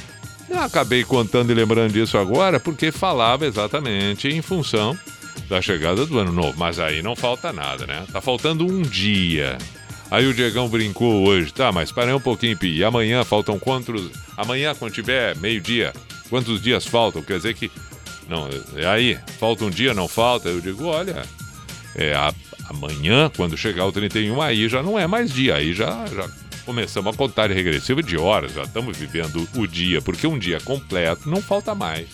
Eu 0.50 0.60
acabei 0.60 1.04
contando 1.04 1.50
e 1.50 1.54
lembrando 1.54 1.92
disso 1.92 2.18
agora 2.18 2.60
porque 2.60 2.92
falava 2.92 3.46
exatamente 3.46 4.28
em 4.28 4.42
função 4.42 4.98
da 5.48 5.60
chegada 5.62 6.04
do 6.06 6.18
ano 6.18 6.32
novo. 6.32 6.54
Mas 6.58 6.78
aí 6.78 7.02
não 7.02 7.14
falta 7.16 7.52
nada, 7.52 7.86
né? 7.86 8.04
Tá 8.12 8.20
faltando 8.20 8.66
um 8.66 8.82
dia. 8.82 9.58
Aí 10.10 10.26
o 10.26 10.34
Diegão 10.34 10.68
brincou 10.68 11.26
hoje, 11.26 11.52
tá, 11.52 11.72
mas 11.72 11.90
parei 11.90 12.12
um 12.12 12.20
pouquinho, 12.20 12.56
Pi. 12.56 12.76
E 12.76 12.84
amanhã 12.84 13.24
faltam 13.24 13.58
quantos. 13.58 14.10
Amanhã, 14.36 14.74
quando 14.74 14.92
tiver 14.92 15.34
meio-dia, 15.36 15.92
quantos 16.28 16.60
dias 16.62 16.84
faltam? 16.86 17.22
Quer 17.22 17.38
dizer 17.38 17.54
que. 17.54 17.70
Não, 18.28 18.48
é 18.76 18.86
aí, 18.86 19.18
falta 19.40 19.64
um 19.64 19.70
dia, 19.70 19.94
não 19.94 20.06
falta? 20.06 20.48
Eu 20.48 20.60
digo, 20.60 20.84
olha, 20.84 21.22
é, 21.94 22.14
a- 22.14 22.32
amanhã, 22.68 23.30
quando 23.36 23.56
chegar 23.56 23.84
o 23.86 23.92
31, 23.92 24.40
aí 24.40 24.68
já 24.68 24.82
não 24.82 24.98
é 24.98 25.06
mais 25.06 25.32
dia, 25.32 25.56
aí 25.56 25.74
já, 25.74 26.06
já 26.06 26.28
começamos 26.64 27.12
a 27.12 27.16
contagem 27.16 27.56
regressiva 27.56 28.02
de 28.02 28.16
horas, 28.16 28.52
já 28.54 28.62
estamos 28.62 28.96
vivendo 28.96 29.46
o 29.56 29.66
dia, 29.66 30.00
porque 30.00 30.26
um 30.26 30.38
dia 30.38 30.60
completo 30.60 31.28
não 31.28 31.42
falta 31.42 31.74
mais. 31.74 32.06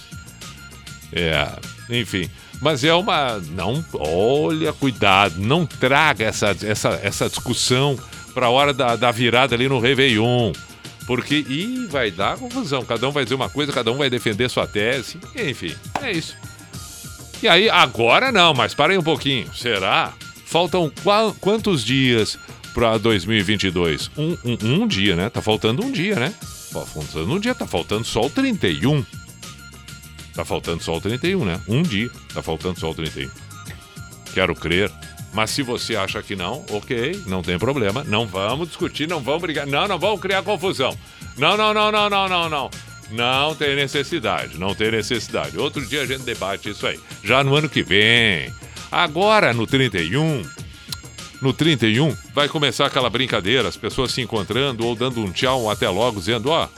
É, 1.12 1.48
enfim. 1.90 2.28
Mas 2.60 2.82
é 2.82 2.92
uma. 2.92 3.38
Não, 3.50 3.84
olha, 3.94 4.72
cuidado, 4.72 5.36
não 5.38 5.64
traga 5.64 6.24
essa, 6.24 6.56
essa, 6.62 6.98
essa 7.02 7.28
discussão 7.28 7.98
para 8.34 8.46
a 8.46 8.50
hora 8.50 8.72
da, 8.74 8.96
da 8.96 9.10
virada 9.10 9.54
ali 9.54 9.68
no 9.68 9.78
Réveillon. 9.78 10.52
Porque, 11.06 11.36
ih, 11.48 11.86
vai 11.88 12.10
dar 12.10 12.36
confusão. 12.36 12.84
Cada 12.84 13.08
um 13.08 13.12
vai 13.12 13.24
dizer 13.24 13.34
uma 13.36 13.48
coisa, 13.48 13.72
cada 13.72 13.90
um 13.92 13.96
vai 13.96 14.10
defender 14.10 14.50
sua 14.50 14.66
tese. 14.66 15.18
Enfim, 15.36 15.74
é 16.02 16.12
isso. 16.12 16.36
E 17.42 17.48
aí, 17.48 17.70
agora 17.70 18.30
não, 18.32 18.52
mas 18.52 18.74
parem 18.74 18.98
um 18.98 19.02
pouquinho. 19.02 19.48
Será? 19.54 20.12
Faltam 20.44 20.90
qua- 21.02 21.32
quantos 21.40 21.84
dias 21.84 22.36
para 22.74 22.98
2022? 22.98 24.10
Um, 24.18 24.36
um, 24.44 24.58
um 24.82 24.86
dia, 24.86 25.14
né? 25.16 25.30
Tá 25.30 25.40
faltando 25.40 25.84
um 25.84 25.90
dia, 25.92 26.16
né? 26.16 26.34
Tá 26.72 26.80
faltando 26.80 27.32
um 27.32 27.38
dia, 27.40 27.54
tá 27.54 27.66
faltando 27.66 28.04
só 28.04 28.22
o 28.26 28.30
31. 28.30 29.04
Tá 30.38 30.44
faltando 30.44 30.80
só 30.84 30.96
o 30.96 31.00
31, 31.00 31.44
né? 31.44 31.60
Um 31.66 31.82
dia, 31.82 32.08
tá 32.32 32.40
faltando 32.40 32.78
só 32.78 32.88
o 32.88 32.94
31. 32.94 33.28
Quero 34.32 34.54
crer. 34.54 34.88
Mas 35.34 35.50
se 35.50 35.64
você 35.64 35.96
acha 35.96 36.22
que 36.22 36.36
não, 36.36 36.64
ok, 36.70 37.24
não 37.26 37.42
tem 37.42 37.58
problema. 37.58 38.04
Não 38.04 38.24
vamos 38.24 38.68
discutir, 38.68 39.08
não 39.08 39.18
vamos 39.18 39.42
brigar. 39.42 39.66
Não, 39.66 39.88
não 39.88 39.98
vamos 39.98 40.20
criar 40.20 40.44
confusão. 40.44 40.96
Não, 41.36 41.56
não, 41.56 41.74
não, 41.74 41.90
não, 41.90 42.08
não, 42.08 42.28
não, 42.28 42.48
não. 42.48 42.70
Não 43.10 43.52
tem 43.56 43.74
necessidade, 43.74 44.60
não 44.60 44.76
tem 44.76 44.92
necessidade. 44.92 45.58
Outro 45.58 45.84
dia 45.84 46.02
a 46.02 46.06
gente 46.06 46.22
debate 46.22 46.70
isso 46.70 46.86
aí. 46.86 47.00
Já 47.24 47.42
no 47.42 47.56
ano 47.56 47.68
que 47.68 47.82
vem. 47.82 48.54
Agora, 48.92 49.52
no 49.52 49.66
31, 49.66 50.44
no 51.42 51.52
31, 51.52 52.16
vai 52.32 52.48
começar 52.48 52.86
aquela 52.86 53.10
brincadeira, 53.10 53.66
as 53.68 53.76
pessoas 53.76 54.12
se 54.12 54.20
encontrando 54.20 54.86
ou 54.86 54.94
dando 54.94 55.20
um 55.20 55.32
tchau, 55.32 55.64
um 55.64 55.70
até 55.70 55.88
logo, 55.88 56.20
dizendo, 56.20 56.50
ó, 56.50 56.68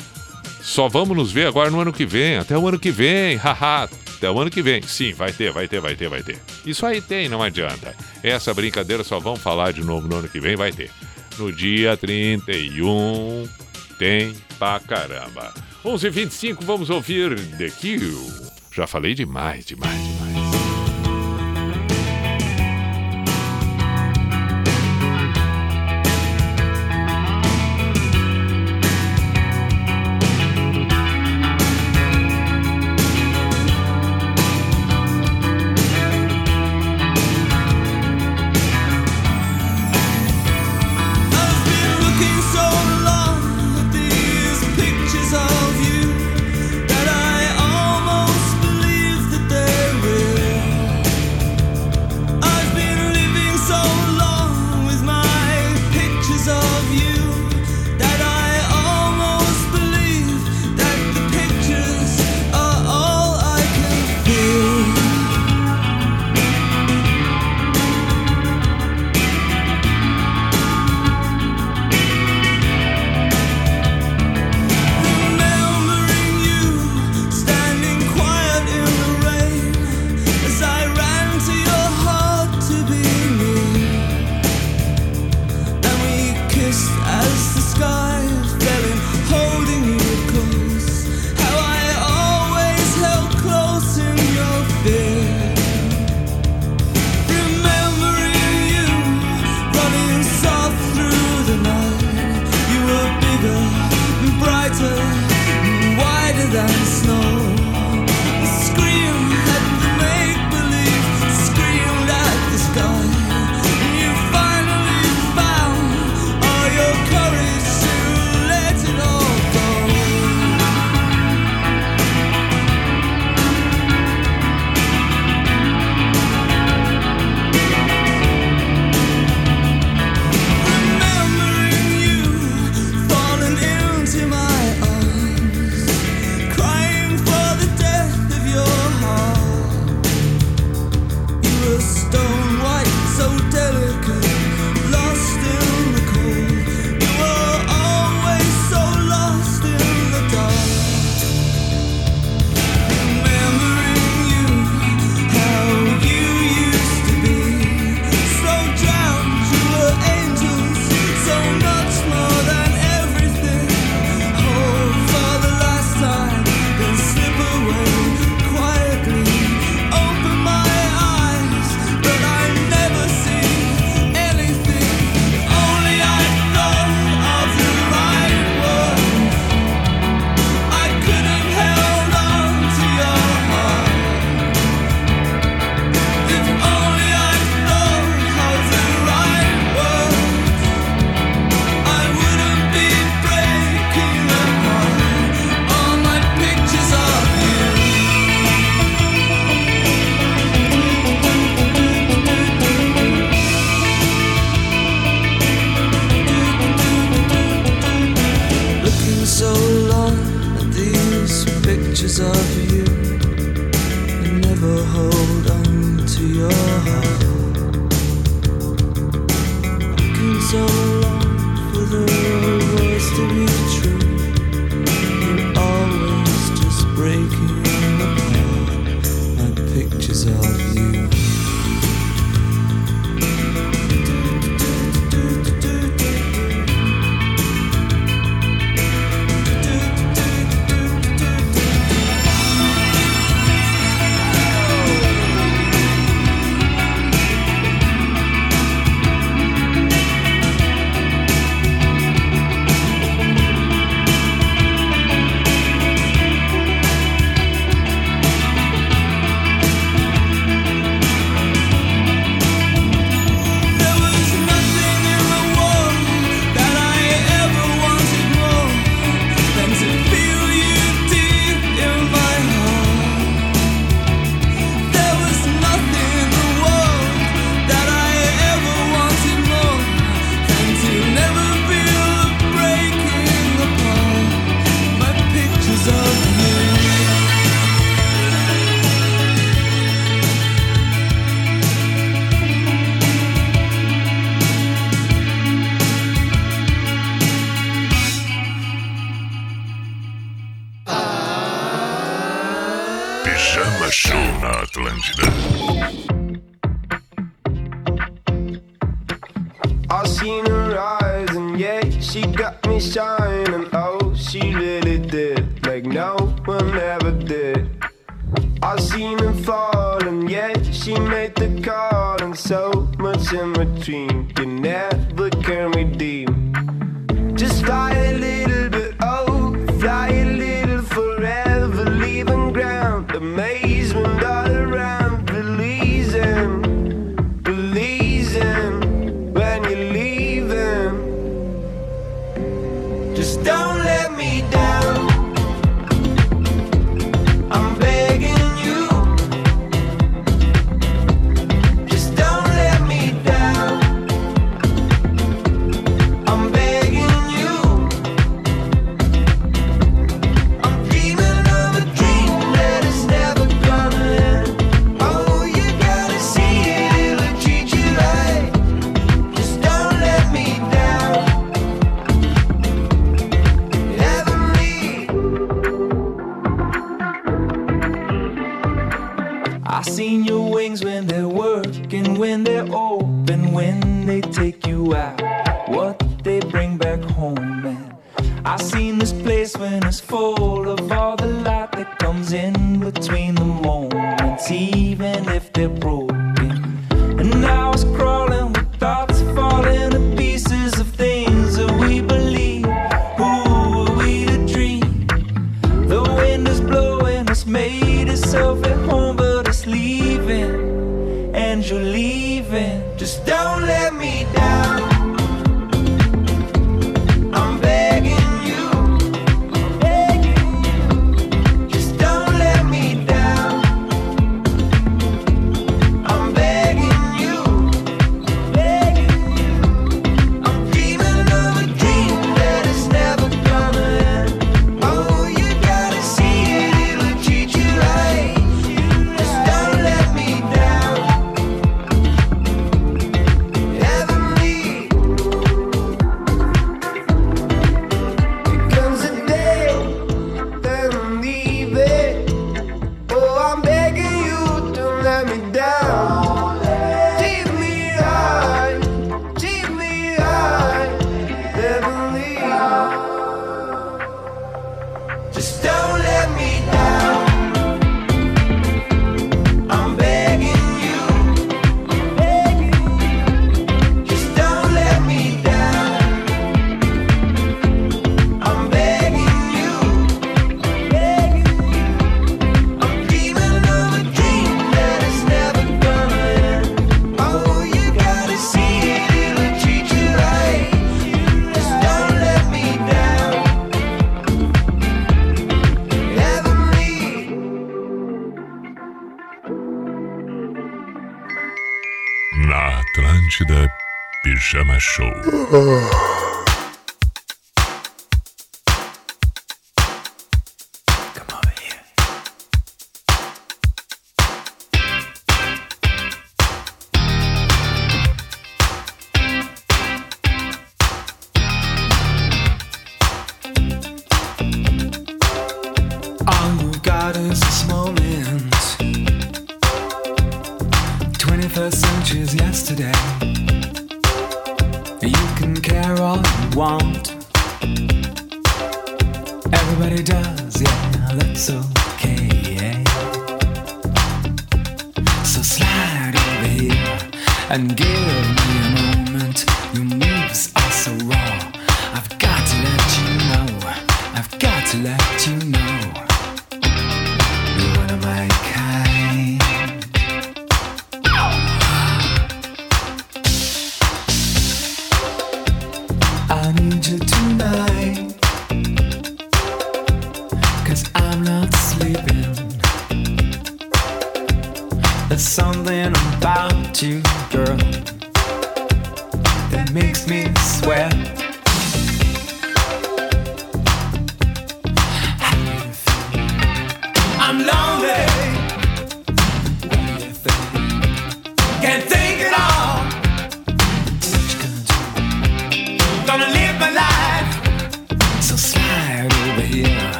só 0.62 0.88
vamos 0.88 1.16
nos 1.16 1.32
ver 1.32 1.46
agora 1.46 1.70
no 1.70 1.80
ano 1.80 1.92
que 1.92 2.04
vem, 2.04 2.36
até 2.36 2.56
o 2.56 2.66
ano 2.68 2.78
que 2.78 2.90
vem, 2.90 3.36
haha, 3.36 3.88
até 4.16 4.30
o 4.30 4.38
ano 4.38 4.50
que 4.50 4.62
vem. 4.62 4.82
Sim, 4.82 5.12
vai 5.12 5.32
ter, 5.32 5.50
vai 5.52 5.66
ter, 5.66 5.80
vai 5.80 5.96
ter, 5.96 6.08
vai 6.08 6.22
ter. 6.22 6.38
Isso 6.64 6.84
aí 6.84 7.00
tem, 7.00 7.28
não 7.28 7.42
adianta. 7.42 7.94
Essa 8.22 8.52
brincadeira 8.52 9.02
só 9.02 9.18
vamos 9.18 9.40
falar 9.40 9.72
de 9.72 9.82
novo 9.82 10.06
no 10.06 10.16
ano 10.16 10.28
que 10.28 10.40
vem, 10.40 10.56
vai 10.56 10.72
ter. 10.72 10.90
No 11.38 11.52
dia 11.52 11.96
31 11.96 13.48
tem 13.98 14.34
pra 14.58 14.78
caramba. 14.80 15.52
11h25, 15.84 16.58
vamos 16.62 16.90
ouvir 16.90 17.38
The 17.56 17.70
Kill. 17.70 18.50
Já 18.72 18.86
falei 18.86 19.14
demais, 19.14 19.64
demais, 19.64 19.98
demais. 19.98 20.29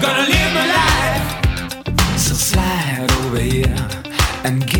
gonna 0.00 0.26
live 0.28 0.52
my 0.54 0.66
life. 0.78 2.18
So 2.18 2.34
slide 2.34 3.10
over 3.20 3.38
here 3.38 3.88
and 4.44 4.66
get. 4.66 4.79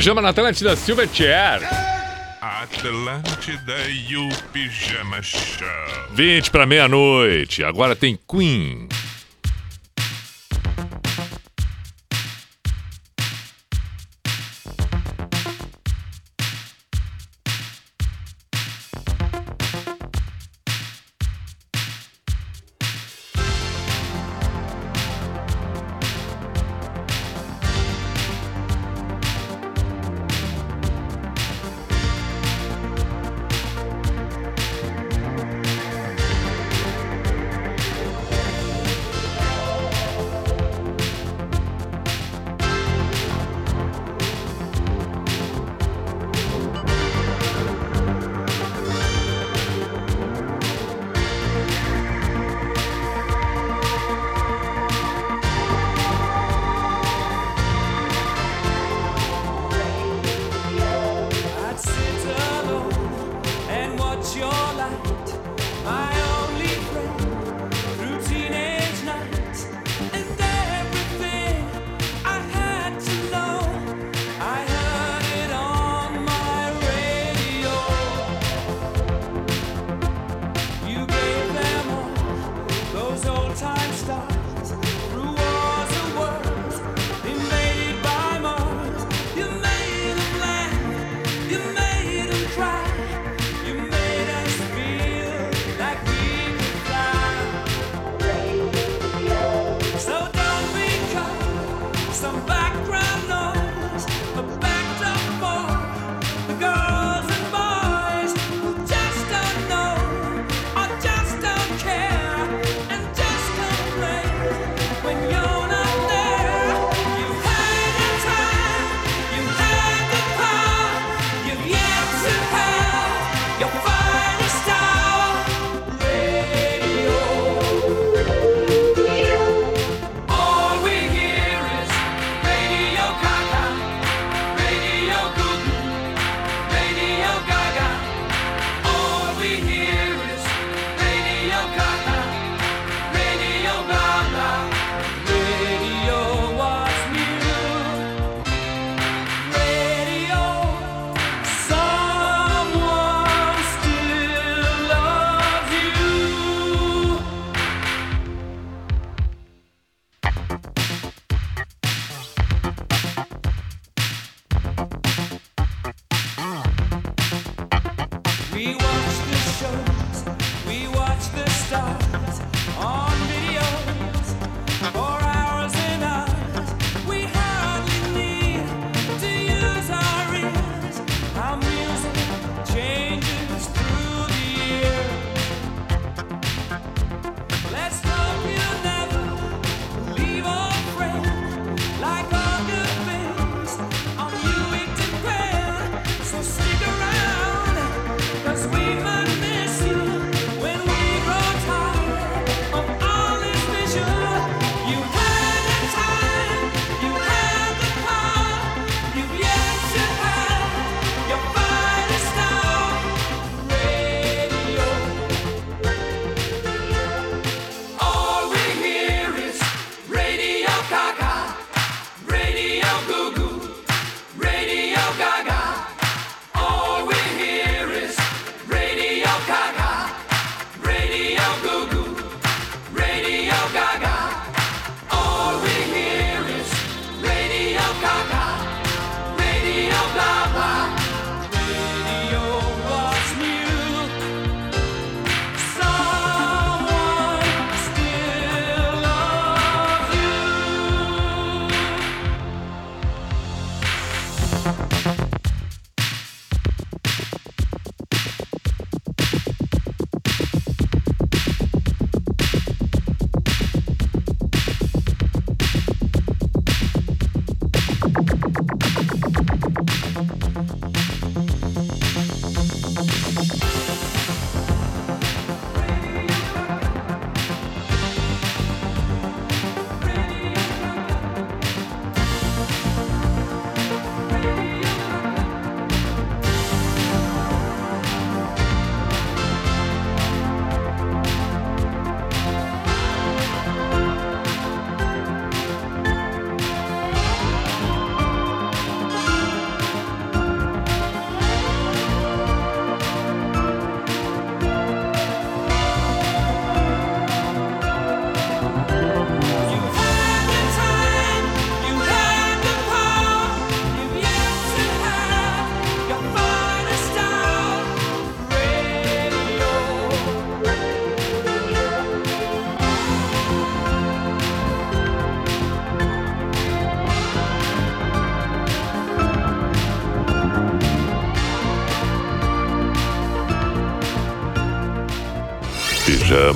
Pijama 0.00 0.22
na 0.22 0.30
Atlântida 0.30 0.74
Silverchair. 0.76 1.60
Atlântida 2.40 3.76
e 3.90 4.16
o 4.16 4.30
Pijama 4.50 5.20
Show. 5.20 5.68
20 6.14 6.50
para 6.50 6.64
meia-noite. 6.64 7.62
Agora 7.62 7.94
tem 7.94 8.18
Queen. 8.26 8.88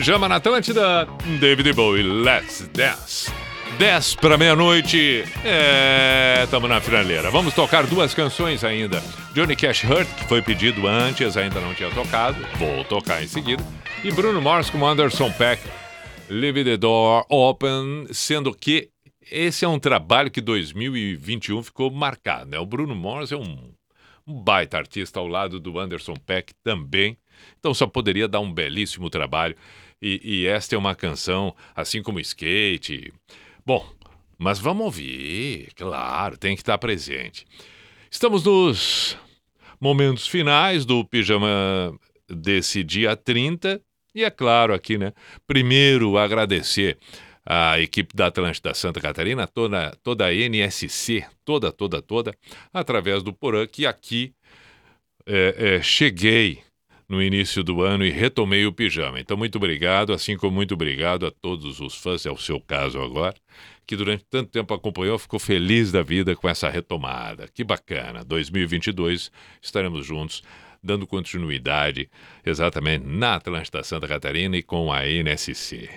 Pijama 0.00 0.30
na 0.30 0.36
Atlântida, 0.36 1.06
David 1.38 1.74
Bowie, 1.74 2.02
Let's 2.02 2.66
Dance. 2.72 3.30
10 3.78 4.14
para 4.14 4.38
meia-noite, 4.38 5.24
é, 5.44 6.46
tamo 6.50 6.66
na 6.66 6.80
finaleira. 6.80 7.30
Vamos 7.30 7.52
tocar 7.52 7.86
duas 7.86 8.14
canções 8.14 8.64
ainda. 8.64 9.02
Johnny 9.34 9.54
Cash 9.54 9.84
Hurt, 9.84 10.08
que 10.16 10.24
foi 10.24 10.40
pedido 10.40 10.86
antes, 10.86 11.36
ainda 11.36 11.60
não 11.60 11.74
tinha 11.74 11.90
tocado, 11.90 12.38
vou 12.56 12.82
tocar 12.84 13.22
em 13.22 13.26
seguida. 13.26 13.62
E 14.02 14.10
Bruno 14.10 14.40
Mars 14.40 14.70
com 14.70 14.86
Anderson 14.86 15.30
Peck, 15.32 15.62
Leave 16.30 16.64
the 16.64 16.78
Door 16.78 17.26
Open, 17.28 18.06
sendo 18.10 18.54
que 18.54 18.88
esse 19.30 19.66
é 19.66 19.68
um 19.68 19.78
trabalho 19.78 20.30
que 20.30 20.40
2021 20.40 21.62
ficou 21.62 21.90
marcado, 21.90 22.52
né? 22.52 22.58
O 22.58 22.64
Bruno 22.64 22.96
Mars 22.96 23.32
é 23.32 23.36
um, 23.36 23.70
um 24.26 24.42
baita 24.42 24.78
artista 24.78 25.20
ao 25.20 25.26
lado 25.26 25.60
do 25.60 25.78
Anderson 25.78 26.14
Peck 26.14 26.54
também. 26.64 27.18
Então 27.58 27.74
só 27.74 27.86
poderia 27.86 28.26
dar 28.26 28.40
um 28.40 28.50
belíssimo 28.50 29.10
trabalho. 29.10 29.54
E, 30.00 30.20
e 30.22 30.46
esta 30.46 30.74
é 30.74 30.78
uma 30.78 30.94
canção, 30.94 31.54
assim 31.74 32.02
como 32.02 32.20
Skate. 32.20 33.12
Bom, 33.64 33.86
mas 34.38 34.58
vamos 34.58 34.84
ouvir, 34.84 35.68
claro, 35.74 36.38
tem 36.38 36.54
que 36.54 36.62
estar 36.62 36.78
presente. 36.78 37.46
Estamos 38.10 38.42
nos 38.42 39.16
momentos 39.80 40.26
finais 40.26 40.84
do 40.84 41.04
pijama 41.04 41.94
desse 42.28 42.82
dia 42.82 43.16
30. 43.16 43.80
E 44.14 44.24
é 44.24 44.30
claro 44.30 44.74
aqui, 44.74 44.98
né? 44.98 45.12
Primeiro 45.46 46.18
agradecer 46.18 46.98
a 47.44 47.80
equipe 47.80 48.14
da 48.14 48.26
Atlântida 48.26 48.74
Santa 48.74 49.00
Catarina, 49.00 49.46
toda, 49.46 49.96
toda 50.02 50.26
a 50.26 50.34
NSC, 50.34 51.24
toda, 51.44 51.72
toda, 51.72 52.02
toda, 52.02 52.34
através 52.72 53.22
do 53.22 53.32
Porã, 53.32 53.66
que 53.66 53.86
aqui 53.86 54.32
é, 55.26 55.76
é, 55.76 55.82
cheguei 55.82 56.62
no 57.10 57.20
início 57.20 57.64
do 57.64 57.82
ano 57.82 58.06
e 58.06 58.10
retomei 58.10 58.64
o 58.64 58.72
pijama. 58.72 59.18
Então, 59.18 59.36
muito 59.36 59.56
obrigado, 59.56 60.12
assim 60.12 60.36
como 60.36 60.54
muito 60.54 60.74
obrigado 60.74 61.26
a 61.26 61.30
todos 61.32 61.80
os 61.80 61.96
fãs, 61.96 62.24
é 62.24 62.30
o 62.30 62.36
seu 62.36 62.60
caso 62.60 63.02
agora, 63.02 63.34
que 63.84 63.96
durante 63.96 64.24
tanto 64.30 64.48
tempo 64.48 64.72
acompanhou, 64.72 65.18
ficou 65.18 65.40
feliz 65.40 65.90
da 65.90 66.04
vida 66.04 66.36
com 66.36 66.48
essa 66.48 66.70
retomada. 66.70 67.48
Que 67.52 67.64
bacana! 67.64 68.24
2022 68.24 69.32
estaremos 69.60 70.06
juntos, 70.06 70.44
dando 70.80 71.04
continuidade 71.04 72.08
exatamente 72.46 73.04
na 73.04 73.34
Atlântida 73.34 73.82
Santa 73.82 74.06
Catarina 74.06 74.56
e 74.56 74.62
com 74.62 74.92
a 74.92 75.04
NSC. 75.04 75.90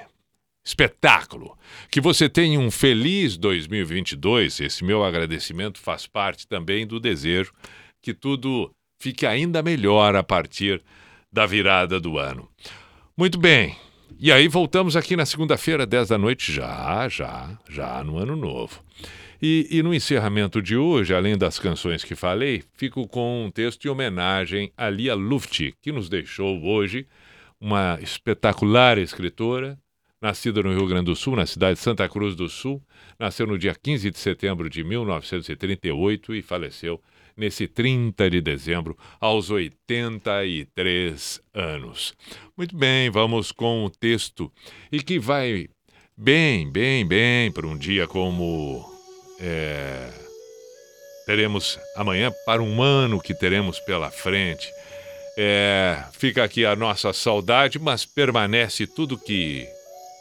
espetáculo. 0.65 1.55
Que 1.91 2.01
você 2.01 2.27
tenha 2.27 2.59
um 2.59 2.71
feliz 2.71 3.37
2022. 3.37 4.61
Esse 4.61 4.83
meu 4.83 5.03
agradecimento 5.03 5.79
faz 5.79 6.07
parte 6.07 6.47
também 6.47 6.87
do 6.87 6.99
desejo 6.99 7.53
que 8.01 8.15
tudo 8.15 8.73
fique 8.99 9.25
ainda 9.27 9.61
melhor 9.61 10.15
a 10.15 10.23
partir 10.23 10.81
da 11.33 11.47
virada 11.47 11.99
do 11.99 12.19
ano. 12.19 12.47
Muito 13.17 13.39
bem. 13.39 13.75
E 14.19 14.31
aí 14.31 14.47
voltamos 14.47 14.95
aqui 14.95 15.17
na 15.17 15.25
segunda-feira, 15.25 15.85
10 15.85 16.09
da 16.09 16.17
noite, 16.17 16.53
já, 16.53 17.09
já, 17.09 17.57
já 17.67 18.03
no 18.03 18.19
ano 18.19 18.35
novo. 18.35 18.83
E, 19.41 19.67
e, 19.69 19.83
no 19.83 19.93
encerramento 19.93 20.61
de 20.61 20.77
hoje, 20.77 21.13
além 21.13 21.37
das 21.37 21.59
canções 21.59 22.03
que 22.03 22.15
falei, 22.15 22.63
fico 22.77 23.05
com 23.07 23.45
um 23.45 23.51
texto 23.51 23.83
em 23.83 23.89
homenagem 23.89 24.71
a 24.77 24.89
Lia 24.89 25.15
Luft, 25.15 25.73
que 25.81 25.91
nos 25.91 26.07
deixou 26.07 26.63
hoje, 26.63 27.05
uma 27.59 27.99
espetacular 28.01 28.97
escritora, 28.97 29.77
nascida 30.21 30.61
no 30.63 30.71
Rio 30.71 30.87
Grande 30.87 31.05
do 31.05 31.15
Sul, 31.15 31.35
na 31.35 31.45
cidade 31.45 31.73
de 31.73 31.83
Santa 31.83 32.07
Cruz 32.07 32.35
do 32.35 32.47
Sul, 32.47 32.81
nasceu 33.19 33.45
no 33.45 33.57
dia 33.57 33.75
15 33.75 34.11
de 34.11 34.19
setembro 34.19 34.69
de 34.69 34.81
1938 34.83 36.35
e 36.35 36.41
faleceu 36.41 37.01
nesse 37.35 37.67
30 37.67 38.29
de 38.29 38.41
dezembro, 38.41 38.97
aos 39.19 39.49
83 39.49 41.41
anos. 41.53 42.13
Muito 42.55 42.75
bem, 42.75 43.09
vamos 43.09 43.51
com 43.51 43.85
o 43.85 43.89
texto 43.89 44.51
e 44.91 45.01
que 45.01 45.19
vai 45.19 45.67
bem, 46.15 46.71
bem, 46.71 47.05
bem 47.05 47.51
para 47.51 47.67
um 47.67 47.77
dia 47.77 48.07
como 48.07 48.85
é, 49.39 50.09
teremos 51.25 51.79
amanhã, 51.95 52.31
para 52.45 52.61
um 52.61 52.81
ano 52.81 53.19
que 53.19 53.33
teremos 53.33 53.79
pela 53.79 54.11
frente. 54.11 54.71
É, 55.35 56.03
fica 56.11 56.43
aqui 56.43 56.65
a 56.65 56.75
nossa 56.75 57.11
saudade, 57.11 57.79
mas 57.79 58.05
permanece 58.05 58.85
tudo 58.85 59.17
que 59.17 59.67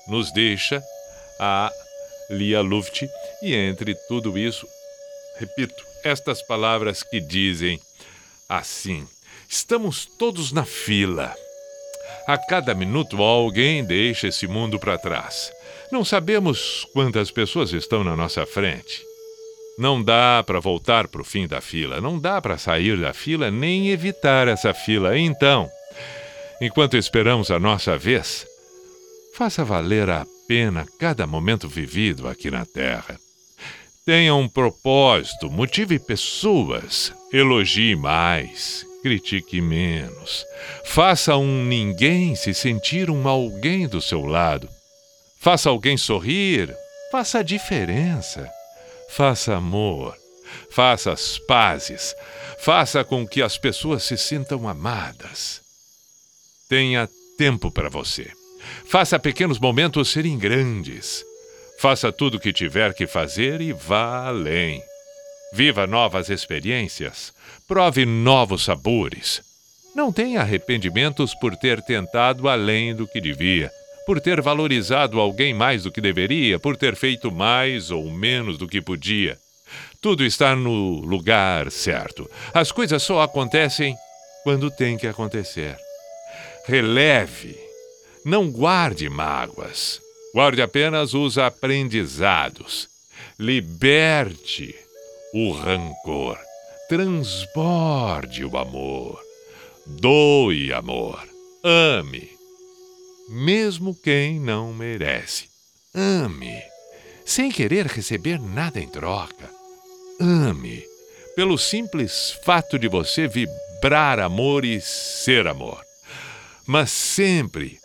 nos 0.09 0.33
deixa 0.33 0.83
a 1.39 1.71
Lia 2.31 2.61
Luft. 2.61 3.07
E 3.43 3.55
entre 3.55 3.95
tudo 4.09 4.39
isso, 4.39 4.67
repito, 5.39 5.92
estas 6.05 6.43
palavras 6.43 7.03
que 7.03 7.21
dizem 7.21 7.81
assim: 8.49 9.07
estamos 9.49 10.07
todos 10.19 10.53
na 10.53 10.65
fila. 10.65 11.35
A 12.27 12.39
cada 12.39 12.75
minuto 12.75 13.21
alguém 13.23 13.85
deixa 13.85 14.29
esse 14.29 14.47
mundo 14.47 14.79
para 14.79 14.99
trás. 14.99 15.51
Não 15.91 16.05
sabemos 16.05 16.87
quantas 16.93 17.31
pessoas 17.31 17.73
estão 17.73 18.05
na 18.05 18.17
nossa 18.17 18.47
frente. 18.47 19.03
Não 19.79 20.03
dá 20.03 20.43
para 20.47 20.61
voltar 20.61 21.09
para 21.09 21.23
o 21.23 21.25
fim 21.25 21.47
da 21.47 21.61
fila, 21.61 22.01
não 22.01 22.19
dá 22.19 22.41
para 22.41 22.59
sair 22.59 22.99
da 22.99 23.13
fila 23.13 23.51
nem 23.51 23.91
evitar 23.91 24.47
essa 24.47 24.73
fila. 24.73 25.19
Então, 25.19 25.69
enquanto 26.61 26.97
esperamos 26.97 27.51
a 27.51 27.59
nossa 27.59 27.97
vez, 27.97 28.47
faça 29.35 29.65
valer 29.65 30.09
a 30.11 30.27
pena 30.47 30.87
cada 30.99 31.27
momento 31.27 31.69
vivido 31.69 32.29
aqui 32.29 32.51
na 32.51 32.67
Terra. 32.67 33.19
Tenha 34.05 34.35
um 34.35 34.49
propósito, 34.49 35.49
motive 35.49 35.97
pessoas, 35.97 37.13
elogie 37.33 37.95
mais, 37.95 38.85
critique 39.01 39.61
menos. 39.61 40.45
Faça 40.85 41.37
um 41.37 41.65
ninguém 41.65 42.35
se 42.35 42.53
sentir 42.53 43.09
um 43.09 43.29
alguém 43.29 43.87
do 43.87 44.01
seu 44.01 44.25
lado. 44.25 44.69
Faça 45.39 45.71
alguém 45.71 45.97
sorrir, 45.97 46.75
faça 47.13 47.39
a 47.39 47.43
diferença. 47.45 48.51
Faça 49.09 49.55
amor, 49.55 50.17
faça 50.69 51.13
as 51.13 51.39
pazes, 51.39 52.13
faça 52.59 53.05
com 53.05 53.25
que 53.25 53.41
as 53.41 53.57
pessoas 53.57 54.03
se 54.03 54.17
sintam 54.17 54.67
amadas. 54.67 55.61
Tenha 56.69 57.09
tempo 57.39 57.71
para 57.71 57.89
você. 57.89 58.33
Faça 58.85 59.17
pequenos 59.17 59.61
momentos 59.61 60.11
serem 60.11 60.37
grandes. 60.37 61.25
Faça 61.83 62.13
tudo 62.13 62.37
o 62.37 62.39
que 62.39 62.53
tiver 62.53 62.95
que 62.95 63.09
fazer 63.09 63.61
e 63.61 63.73
vá 63.73 64.29
além. 64.29 64.81
Viva 65.53 65.85
novas 65.85 66.31
experiências. 66.31 67.33
Prove 67.67 68.07
novos 68.07 68.63
sabores. 68.63 69.43
Não 69.93 70.13
tenha 70.13 70.43
arrependimentos 70.43 71.35
por 71.35 71.57
ter 71.57 71.83
tentado 71.83 72.49
além 72.49 72.95
do 72.95 73.05
que 73.05 73.21
devia, 73.21 73.69
por 74.07 74.21
ter 74.21 74.41
valorizado 74.41 75.19
alguém 75.19 75.53
mais 75.53 75.83
do 75.83 75.91
que 75.91 76.01
deveria, 76.01 76.57
por 76.57 76.77
ter 76.77 76.95
feito 76.95 77.33
mais 77.33 77.91
ou 77.91 78.09
menos 78.13 78.57
do 78.57 78.69
que 78.69 78.81
podia. 78.81 79.37
Tudo 80.01 80.25
está 80.25 80.55
no 80.55 81.01
lugar 81.01 81.69
certo. 81.73 82.31
As 82.55 82.71
coisas 82.71 83.03
só 83.03 83.23
acontecem 83.23 83.97
quando 84.45 84.71
tem 84.71 84.97
que 84.97 85.09
acontecer. 85.09 85.77
Releve. 86.65 87.59
Não 88.25 88.53
guarde 88.53 89.09
mágoas. 89.09 90.01
Guarde 90.35 90.63
apenas 90.63 91.13
os 91.13 91.37
aprendizados. 91.37 92.89
Liberte 93.39 94.75
o 95.35 95.53
rancor. 95.53 96.39
Transborde 96.89 98.45
o 98.45 98.57
amor. 98.57 99.21
Doe 99.87 100.73
amor. 100.73 101.23
Ame. 101.63 102.31
Mesmo 103.29 103.95
quem 103.95 104.41
não 104.41 104.73
merece. 104.73 105.49
Ame. 105.95 106.63
Sem 107.25 107.51
querer 107.51 107.87
receber 107.87 108.41
nada 108.41 108.81
em 108.81 108.89
troca. 108.89 109.51
Ame. 110.19 110.83
Pelo 111.37 111.59
simples 111.59 112.39
fato 112.45 112.79
de 112.79 112.89
você 112.89 113.29
vibrar 113.29 114.19
amor 114.19 114.65
e 114.65 114.81
ser 114.81 115.47
amor. 115.47 115.83
Mas 116.67 116.91
sempre 116.91 117.82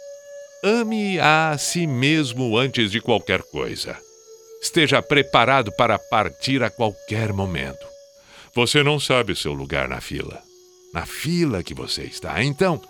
ame 0.63 1.19
a 1.19 1.55
si 1.57 1.85
mesmo 1.88 2.57
antes 2.57 2.91
de 2.91 3.01
qualquer 3.01 3.41
coisa. 3.43 3.97
Esteja 4.61 5.01
preparado 5.01 5.71
para 5.71 5.99
partir 5.99 6.63
a 6.63 6.69
qualquer 6.69 7.31
momento. 7.31 7.85
Você 8.55 8.81
não 8.81 8.99
sabe 8.99 9.35
seu 9.35 9.53
lugar 9.53 9.88
na 9.88 10.01
fila. 10.01 10.41
Na 10.93 11.05
fila 11.05 11.61
que 11.61 11.73
você 11.73 12.03
está. 12.03 12.43
Então, 12.43 12.81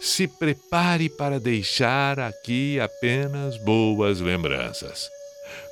se 0.00 0.26
prepare 0.26 1.08
para 1.10 1.38
deixar 1.38 2.18
aqui 2.18 2.80
apenas 2.80 3.56
boas 3.58 4.20
lembranças. 4.20 5.10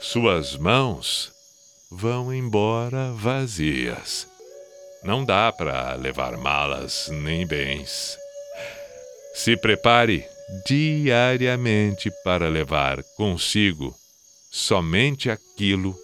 Suas 0.00 0.56
mãos 0.56 1.32
vão 1.90 2.34
embora 2.34 3.12
vazias. 3.12 4.26
Não 5.02 5.24
dá 5.24 5.50
para 5.52 5.94
levar 5.94 6.36
malas 6.36 7.08
nem 7.10 7.46
bens. 7.46 8.18
Se 9.34 9.56
prepare 9.56 10.26
diariamente 10.66 12.10
para 12.24 12.48
levar 12.48 13.02
consigo 13.16 13.94
somente 14.50 15.30
aquilo 15.30 15.94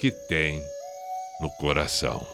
que 0.00 0.10
tem 0.10 0.62
no 1.40 1.50
coração. 1.50 2.33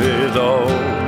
it 0.00 0.36
all. 0.36 1.07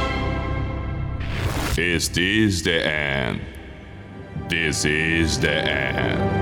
Is 1.77 2.09
this 2.09 2.61
the 2.61 2.85
end? 2.85 3.41
This 4.49 4.83
is 4.83 5.39
the 5.39 5.51
end. 5.51 6.40